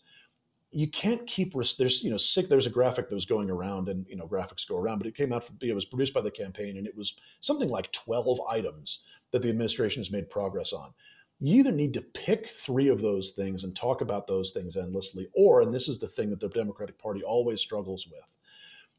[0.71, 1.53] You can't keep.
[1.53, 2.47] There's, you know, sick.
[2.47, 5.15] There's a graphic that was going around, and you know, graphics go around, but it
[5.15, 5.43] came out.
[5.43, 9.41] From, it was produced by the campaign, and it was something like 12 items that
[9.41, 10.91] the administration has made progress on.
[11.39, 15.27] You either need to pick three of those things and talk about those things endlessly,
[15.33, 18.37] or, and this is the thing that the Democratic Party always struggles with,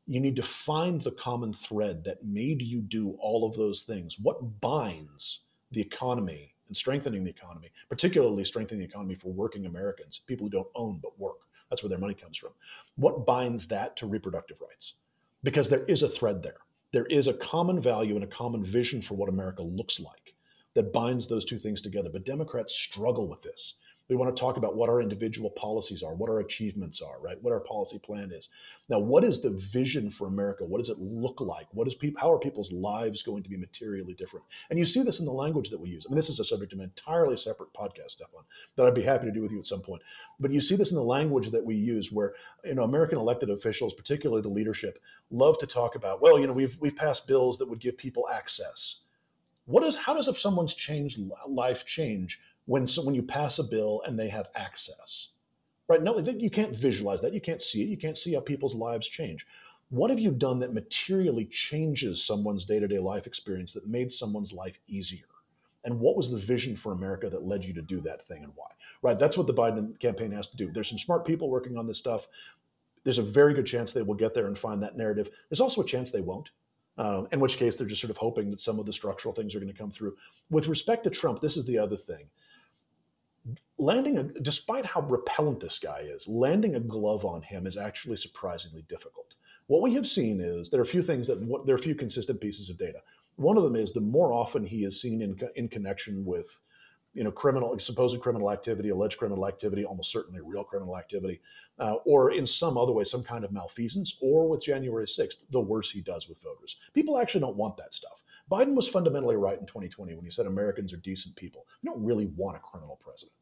[0.07, 4.19] you need to find the common thread that made you do all of those things.
[4.21, 5.41] What binds
[5.71, 10.51] the economy and strengthening the economy, particularly strengthening the economy for working Americans, people who
[10.51, 11.39] don't own but work?
[11.71, 12.51] That's where their money comes from.
[12.97, 14.95] What binds that to reproductive rights?
[15.43, 16.59] Because there is a thread there.
[16.93, 20.35] There is a common value and a common vision for what America looks like
[20.75, 22.11] that binds those two things together.
[22.13, 23.75] But Democrats struggle with this.
[24.13, 27.43] We want to talk about what our individual policies are, what our achievements are, right?
[27.43, 28.51] What our policy plan is.
[28.91, 30.67] Now, what is the vision for America?
[30.67, 31.67] What does it look like?
[31.73, 34.45] What is people, how are people's lives going to be materially different?
[34.69, 36.05] And you see this in the language that we use.
[36.07, 38.43] I mean, this is a subject of an entirely separate podcast, Stefan,
[38.77, 40.03] that I'd be happy to do with you at some point.
[40.39, 42.35] But you see this in the language that we use, where
[42.67, 44.99] you know American elected officials, particularly the leadership,
[45.31, 46.21] love to talk about.
[46.21, 49.01] Well, you know, we've we've passed bills that would give people access.
[49.65, 53.65] What is how does if someone's changed life change when so when you pass a
[53.65, 55.33] bill and they have access
[55.93, 56.03] right?
[56.03, 57.35] No you can't visualize that.
[57.35, 57.89] You can't see it.
[57.89, 59.47] You can't see how people's lives change.
[59.91, 64.79] What have you done that materially changes someone's day-to-day life experience that made someone's life
[64.87, 65.27] easier?
[65.85, 68.53] And what was the vision for america that led you to do that thing and
[68.55, 68.69] why?
[69.03, 69.19] Right?
[69.19, 70.71] That's what the biden campaign has to do.
[70.73, 72.27] There's some smart people working on this stuff.
[73.05, 75.29] There's a very good chance they will get there and find that narrative.
[75.51, 76.51] There's also a chance they won't
[76.99, 79.55] uh, in which case they're just sort of hoping that some of the structural things
[79.55, 80.15] are going to come through.
[80.51, 82.27] With respect to trump this is the other thing
[83.79, 88.17] landing a, despite how repellent this guy is, landing a glove on him is actually
[88.17, 89.35] surprisingly difficult.
[89.67, 91.95] What we have seen is there are a few things that there are a few
[91.95, 92.99] consistent pieces of data.
[93.37, 96.61] One of them is the more often he is seen in, in connection with,
[97.15, 101.41] you know, criminal, supposed criminal activity, alleged criminal activity, almost certainly real criminal activity,
[101.79, 105.61] uh, or in some other way, some kind of malfeasance, or with January 6th, the
[105.61, 106.77] worse he does with voters.
[106.93, 108.22] People actually don't want that stuff.
[108.51, 111.67] Biden was fundamentally right in 2020 when he said Americans are decent people.
[111.83, 113.33] We don't really want a criminal president.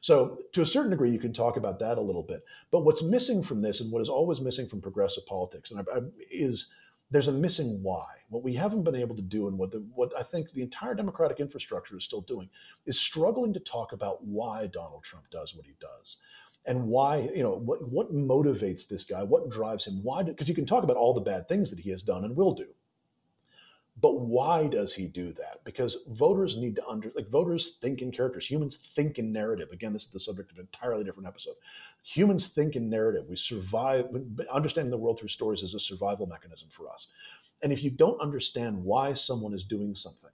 [0.00, 2.44] So, to a certain degree, you can talk about that a little bit.
[2.70, 5.96] But what's missing from this, and what is always missing from progressive politics, and I,
[5.96, 6.00] I,
[6.30, 6.70] is
[7.10, 8.06] there's a missing why.
[8.28, 10.94] What we haven't been able to do, and what the, what I think the entire
[10.94, 12.48] democratic infrastructure is still doing,
[12.86, 16.18] is struggling to talk about why Donald Trump does what he does
[16.66, 20.54] and why you know what what motivates this guy what drives him why because you
[20.54, 22.66] can talk about all the bad things that he has done and will do
[24.00, 25.64] But why does he do that?
[25.64, 28.48] Because voters need to under like voters think in characters.
[28.48, 29.70] Humans think in narrative.
[29.72, 31.54] Again, this is the subject of an entirely different episode.
[32.04, 33.26] Humans think in narrative.
[33.28, 34.06] We survive.
[34.52, 37.08] Understanding the world through stories is a survival mechanism for us.
[37.62, 40.30] And if you don't understand why someone is doing something,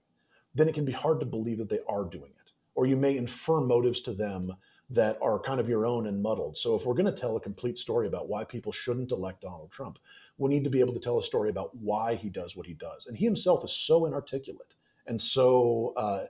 [0.55, 2.53] then it can be hard to believe that they are doing it.
[2.75, 4.57] Or you may infer motives to them
[4.91, 6.59] that are kind of your own and muddled.
[6.59, 9.71] So if we're going to tell a complete story about why people shouldn't elect Donald
[9.71, 9.99] Trump,
[10.39, 12.75] we need to be able to tell a story about why he does what he
[12.75, 13.07] does.
[13.07, 14.75] And he himself is so inarticulate
[15.07, 16.25] and so uh,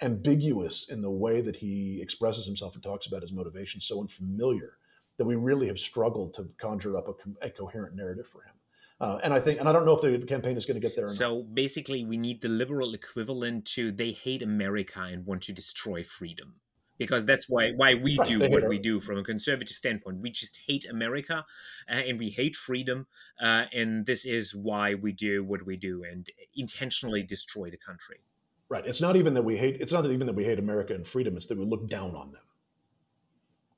[0.00, 4.78] ambiguous in the way that he expresses himself and talks about his motivations, so unfamiliar
[5.18, 8.52] that we really have struggled to conjure up a, a coherent narrative for him.
[9.00, 10.96] Uh, and I think, and I don't know if the campaign is going to get
[10.96, 11.08] there.
[11.08, 11.54] so not.
[11.54, 16.54] basically, we need the liberal equivalent to they hate America and want to destroy freedom
[17.02, 20.18] because that's why why we do what we do from a conservative standpoint.
[20.18, 21.44] We just hate America
[21.90, 23.06] uh, and we hate freedom,
[23.40, 28.20] uh, and this is why we do what we do and intentionally destroy the country.
[28.68, 28.86] Right.
[28.86, 29.80] It's not even that we hate.
[29.80, 31.36] It's not even that we hate America and freedom.
[31.36, 32.42] It's that we look down on them.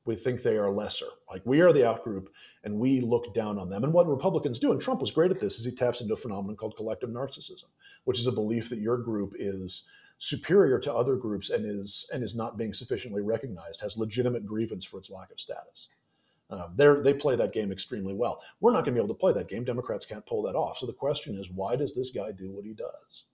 [0.04, 1.06] We think they are lesser.
[1.30, 2.28] Like we are the outgroup,
[2.62, 3.84] and we look down on them.
[3.84, 6.16] And what Republicans do, and Trump was great at this, is he taps into a
[6.16, 7.64] phenomenon called collective narcissism,
[8.04, 9.86] which is a belief that your group is
[10.18, 14.84] superior to other groups and is and is not being sufficiently recognized, has legitimate grievance
[14.84, 15.88] for its lack of status.
[16.50, 18.40] Um, they play that game extremely well.
[18.60, 19.64] We're not going to be able to play that game.
[19.64, 20.78] Democrats can't pull that off.
[20.78, 23.24] So the question is, why does this guy do what he does?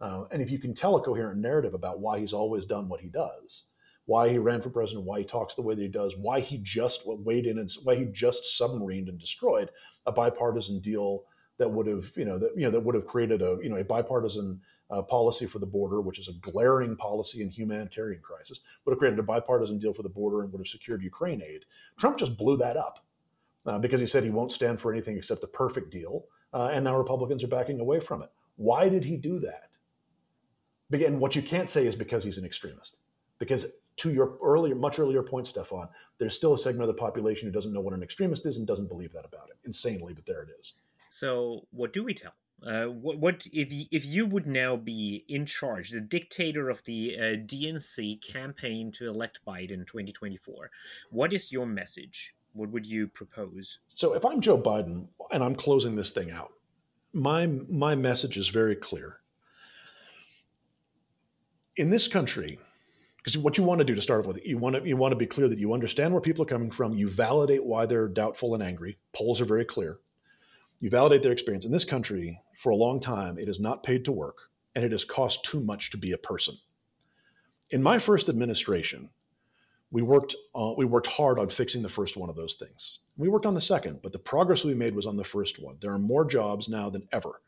[0.00, 3.00] Uh, and if you can tell a coherent narrative about why he's always done what
[3.00, 3.68] he does,
[4.04, 6.58] why he ran for president, why he talks the way that he does, why he
[6.58, 9.70] just weighed in and why he just submarined and destroyed
[10.04, 11.24] a bipartisan deal
[11.58, 13.76] that would have, you know, that you know that would have created a you know
[13.76, 14.60] a bipartisan
[14.90, 18.98] uh, policy for the border, which is a glaring policy in humanitarian crisis, would have
[18.98, 21.64] created a bipartisan deal for the border and would have secured Ukraine aid.
[21.98, 23.04] Trump just blew that up
[23.66, 26.84] uh, because he said he won't stand for anything except the perfect deal, uh, and
[26.84, 28.30] now Republicans are backing away from it.
[28.56, 29.70] Why did he do that?
[30.92, 32.98] Again, what you can't say is because he's an extremist.
[33.38, 37.46] Because to your earlier, much earlier point, Stefan, there's still a segment of the population
[37.46, 39.56] who doesn't know what an extremist is and doesn't believe that about him.
[39.64, 40.74] Insanely, but there it is.
[41.10, 42.32] So, what do we tell?
[42.64, 46.82] Uh, what, what if you, if you would now be in charge, the dictator of
[46.84, 50.70] the uh, DNC campaign to elect Biden 2024?
[51.10, 52.34] What is your message?
[52.54, 53.78] What would you propose?
[53.88, 56.52] So, if I'm Joe Biden and I'm closing this thing out,
[57.12, 59.20] my my message is very clear.
[61.76, 62.58] In this country,
[63.18, 65.16] because what you want to do to start with, you want to you want to
[65.16, 66.94] be clear that you understand where people are coming from.
[66.94, 68.96] You validate why they're doubtful and angry.
[69.12, 69.98] Polls are very clear.
[70.78, 71.64] You validate their experience.
[71.64, 74.92] In this country, for a long time, it is not paid to work, and it
[74.92, 76.56] has cost too much to be a person.
[77.70, 79.10] In my first administration,
[79.90, 83.00] we worked uh, we worked hard on fixing the first one of those things.
[83.16, 85.78] We worked on the second, but the progress we made was on the first one.
[85.80, 87.40] There are more jobs now than ever.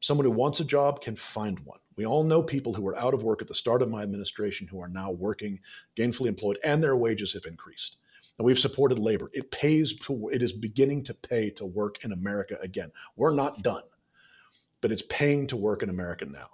[0.00, 1.80] Someone who wants a job can find one.
[1.96, 4.68] We all know people who were out of work at the start of my administration
[4.68, 5.60] who are now working,
[5.96, 7.96] gainfully employed, and their wages have increased.
[8.38, 9.30] And we've supported labor.
[9.32, 12.92] It pays to, it is beginning to pay to work in America again.
[13.16, 13.82] We're not done,
[14.80, 16.48] but it's paying to work in America now.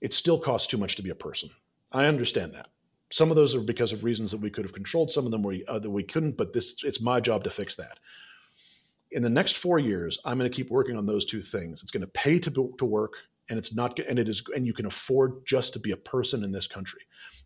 [0.00, 1.50] It still costs too much to be a person.
[1.92, 2.68] I understand that.
[3.10, 5.10] Some of those are because of reasons that we could have controlled.
[5.10, 6.36] Some of them were uh, that we couldn't.
[6.36, 7.98] But this, it's my job to fix that
[9.14, 11.82] in the next four years, I'm going to keep working on those two things.
[11.82, 13.14] It's going to pay to, to work,
[13.48, 16.42] and it's not, and it is, and you can afford just to be a person
[16.42, 17.02] in this country.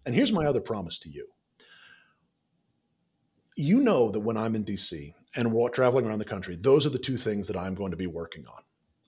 [0.07, 1.29] And here's my other promise to you.
[3.61, 6.91] You know that when I'm in DC and we're traveling around the country, those are
[6.91, 8.63] the two things that I'm going to be working on.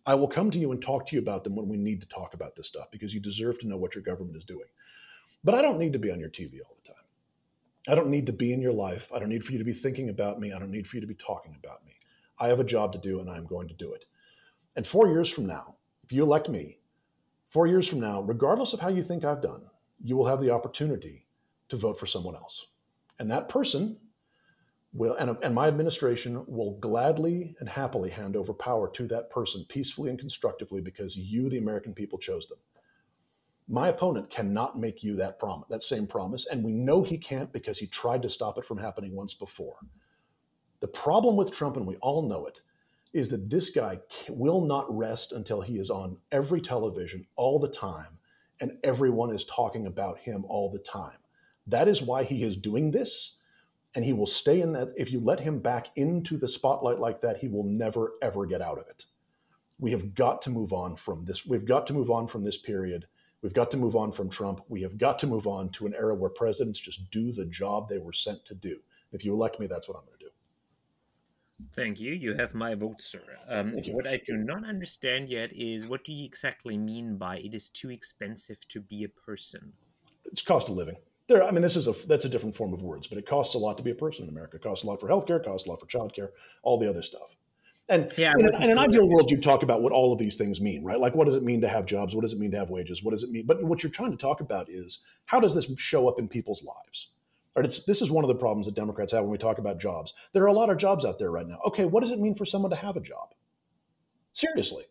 [0.05, 2.09] I will come to you and talk to you about them when we need to
[2.09, 4.67] talk about this stuff because you deserve to know what your government is doing.
[5.45, 7.05] But I don't need to be on your TV all the time.
[7.89, 9.09] I don't need to be in your life.
[9.15, 10.53] I don't need for you to be thinking about me.
[10.53, 11.93] I don't need for you to be talking about me.
[12.37, 14.05] I have a job to do and I'm going to do it.
[14.75, 16.79] And four years from now, if you elect me,
[17.51, 19.63] four years from now, regardless of how you think I've done,
[20.03, 21.29] you will have the opportunity
[21.69, 22.67] to vote for someone else.
[23.17, 23.99] And that person
[24.93, 29.65] will, and, and my administration will gladly and happily hand over power to that person
[29.69, 32.59] peacefully and constructively because you, the American people, chose them.
[33.69, 37.53] My opponent cannot make you that promise, that same promise, and we know he can't
[37.53, 39.77] because he tried to stop it from happening once before.
[40.81, 42.63] The problem with Trump, and we all know it,
[43.13, 47.69] is that this guy will not rest until he is on every television all the
[47.69, 48.19] time
[48.61, 51.17] and everyone is talking about him all the time.
[51.67, 53.37] That is why he is doing this.
[53.95, 54.93] And he will stay in that.
[54.97, 58.63] If you let him back into the spotlight like that, he will never, ever get
[58.63, 59.07] out of it.
[59.79, 61.45] We have got to move on from this.
[61.45, 63.07] We've got to move on from this period.
[63.43, 64.61] We've got to move on from Trump.
[64.69, 67.89] We have got to move on to an era where presidents just do the job
[67.89, 68.81] they were sent to do.
[69.13, 70.31] If you elect me, that's what I'm going to do.
[71.75, 72.13] Thank you.
[72.13, 73.23] You have my vote, sir.
[73.49, 77.55] Um, what I do not understand yet is what do you exactly mean by it
[77.55, 79.73] is too expensive to be a person?
[80.25, 80.97] It's cost of living.
[81.31, 83.55] There, I mean, this is a that's a different form of words, but it costs
[83.55, 84.57] a lot to be a person in America.
[84.57, 86.31] It costs a lot for healthcare, it costs a lot for childcare,
[86.65, 87.37] all the other stuff.
[87.89, 90.61] And yeah, in, in, an ideal world, you talk about what all of these things
[90.61, 90.99] mean, right?
[90.99, 92.17] Like, what does it mean to have jobs?
[92.17, 93.05] What does it mean to have wages?
[93.05, 93.47] What does it mean?
[93.47, 96.65] But what you're trying to talk about is how does this show up in people's
[96.65, 97.11] lives?
[97.55, 97.65] Right?
[97.65, 100.15] It's, this is one of the problems that Democrats have when we talk about jobs.
[100.33, 101.61] There are a lot of jobs out there right now.
[101.67, 103.35] Okay, what does it mean for someone to have a job?
[104.33, 104.85] Seriously.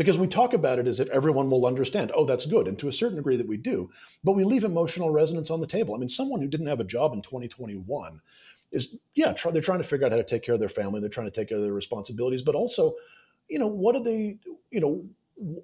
[0.00, 2.66] Because we talk about it as if everyone will understand, oh, that's good.
[2.66, 3.90] And to a certain degree that we do,
[4.24, 5.94] but we leave emotional resonance on the table.
[5.94, 8.22] I mean, someone who didn't have a job in 2021
[8.72, 11.00] is, yeah, try, they're trying to figure out how to take care of their family.
[11.00, 12.94] They're trying to take care of their responsibilities, but also,
[13.50, 14.38] you know, what do they,
[14.70, 15.60] you know,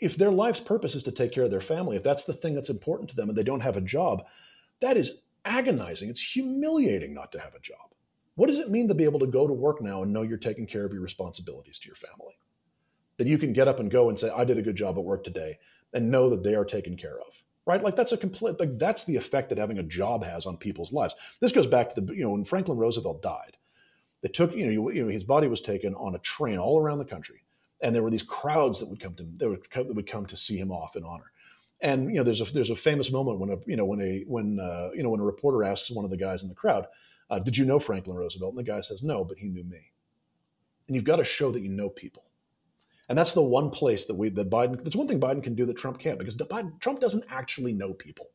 [0.00, 2.56] if their life's purpose is to take care of their family, if that's the thing
[2.56, 4.24] that's important to them and they don't have a job,
[4.80, 6.08] that is agonizing.
[6.08, 7.94] It's humiliating not to have a job.
[8.34, 10.38] What does it mean to be able to go to work now and know you're
[10.38, 12.34] taking care of your responsibilities to your family?
[13.18, 15.04] That you can get up and go and say, I did a good job at
[15.04, 15.58] work today
[15.92, 17.44] and know that they are taken care of.
[17.64, 17.82] Right?
[17.82, 20.92] Like that's a complete like that's the effect that having a job has on people's
[20.92, 21.14] lives.
[21.40, 23.56] This goes back to the you know when Franklin Roosevelt died,
[24.22, 26.98] they took you know, you know his body was taken on a train all around
[26.98, 27.44] the country,
[27.80, 30.36] and there were these crowds that would come to that would, that would come to
[30.36, 31.30] see him off in honor.
[31.80, 34.24] And you know, there's a there's a famous moment when a you know when a
[34.26, 36.86] when uh, you know when a reporter asks one of the guys in the crowd,
[37.28, 39.92] uh, "Did you know Franklin Roosevelt?" And the guy says, "No, but he knew me."
[40.86, 42.24] And you've got to show that you know people,
[43.12, 44.82] and that's the one place that we that Biden.
[44.82, 47.92] That's one thing Biden can do that Trump can't because Biden, Trump doesn't actually know
[47.92, 48.30] people.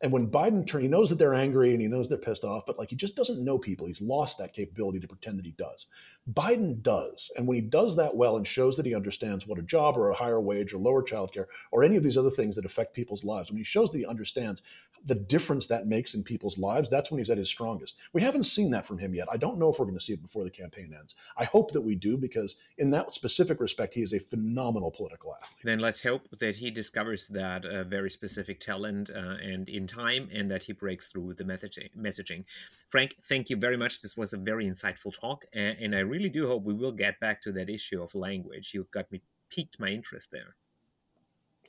[0.00, 2.64] And when Biden turns, he knows that they're angry and he knows they're pissed off,
[2.64, 3.86] but like he just doesn't know people.
[3.86, 5.88] He's lost that capability to pretend that he does.
[6.32, 7.30] Biden does.
[7.36, 10.08] And when he does that well and shows that he understands what a job or
[10.08, 13.22] a higher wage or lower childcare or any of these other things that affect people's
[13.22, 14.62] lives, when he shows that he understands
[15.04, 17.96] the difference that makes in people's lives, that's when he's at his strongest.
[18.12, 19.28] We haven't seen that from him yet.
[19.30, 21.14] I don't know if we're going to see it before the campaign ends.
[21.36, 25.34] I hope that we do because, in that specific respect, he is a phenomenal political
[25.34, 25.58] athlete.
[25.62, 30.28] Then let's hope that he discovers that uh, very specific talent uh, and in time,
[30.32, 32.44] and that he breaks through the messaging.
[32.88, 34.00] Frank, thank you very much.
[34.00, 37.20] This was a very insightful talk, and, and I really do hope we will get
[37.20, 38.72] back to that issue of language.
[38.72, 40.56] You got me piqued my interest there.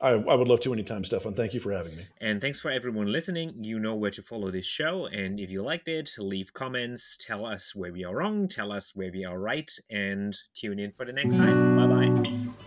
[0.02, 1.34] I, I, would love to anytime, Stefan.
[1.34, 2.08] Thank you for having me.
[2.20, 3.64] And thanks for everyone listening.
[3.64, 5.06] You know where to follow this show.
[5.06, 8.96] And if you liked it, leave comments, tell us where we are wrong, tell us
[8.96, 11.78] where we are right, and tune in for the next time.
[11.78, 12.65] Bye bye.